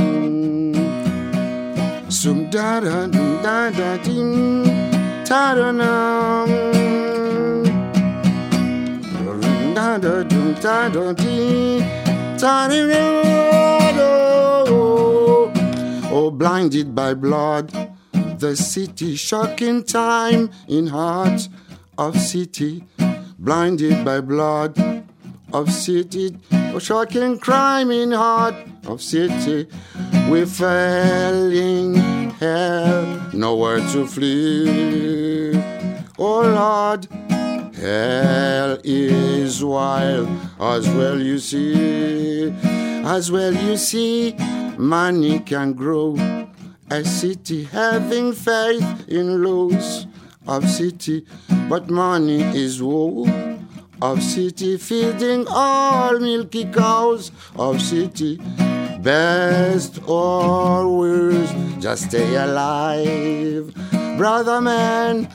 [2.10, 4.64] Some da da da da ding.
[5.26, 6.91] Ta da da.
[10.00, 10.90] Da dum da.
[16.14, 17.72] Oh, blinded by blood,
[18.40, 21.50] the city shocking time in heart
[21.98, 22.86] of city.
[23.38, 24.78] Blinded by blood
[25.52, 28.56] of city, oh, shocking crime in heart
[28.88, 29.68] of city.
[30.30, 35.52] We fell in hell, nowhere to flee.
[36.18, 37.08] Oh Lord,
[37.82, 40.30] hell is wild,
[40.60, 42.54] as well you see,
[43.04, 44.36] as well you see,
[44.78, 46.16] money can grow.
[46.92, 50.06] A city having faith in laws
[50.48, 51.26] of city,
[51.70, 53.26] but money is woe
[54.02, 58.40] of city feeding all milky cows of city.
[59.02, 63.74] Best or worst, just stay alive,
[64.18, 65.28] brother man.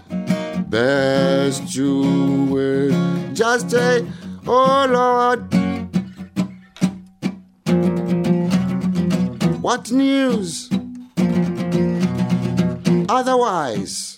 [0.77, 2.03] You
[2.51, 4.07] will just stay,
[4.47, 5.41] oh Lord.
[9.63, 10.69] What news?
[13.09, 14.17] Otherwise,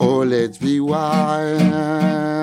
[0.00, 2.41] oh, let's be wine.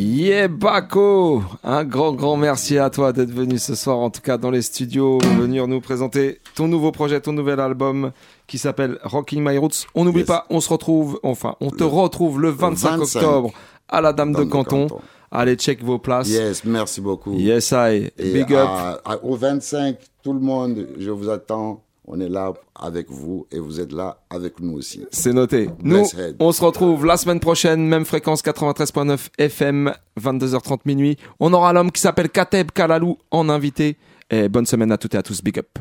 [0.00, 4.38] Yeah, Baco Un grand, grand merci à toi d'être venu ce soir, en tout cas
[4.38, 8.12] dans les studios, venir nous présenter ton nouveau projet, ton nouvel album
[8.46, 9.86] qui s'appelle Rocking My Roots.
[9.96, 13.18] On n'oublie pas, on se retrouve, enfin, on te retrouve le 25, 25.
[13.18, 13.50] octobre
[13.88, 14.86] à la Dame, Dame de, de Canton.
[15.32, 16.28] Allez, check vos places.
[16.28, 17.34] Yes, merci beaucoup.
[17.34, 18.08] Yes, I.
[18.18, 18.68] Et Big up.
[19.04, 21.82] à- au 25, tout le monde, je vous attends.
[22.10, 25.04] On est là avec vous et vous êtes là avec nous aussi.
[25.10, 25.68] C'est noté.
[25.82, 26.04] Nous,
[26.40, 31.18] on se retrouve la semaine prochaine, même fréquence 93.9 FM, 22h30 minuit.
[31.38, 33.98] On aura l'homme qui s'appelle Kateb Kalalou en invité.
[34.30, 35.42] Et bonne semaine à toutes et à tous.
[35.42, 35.78] Big up.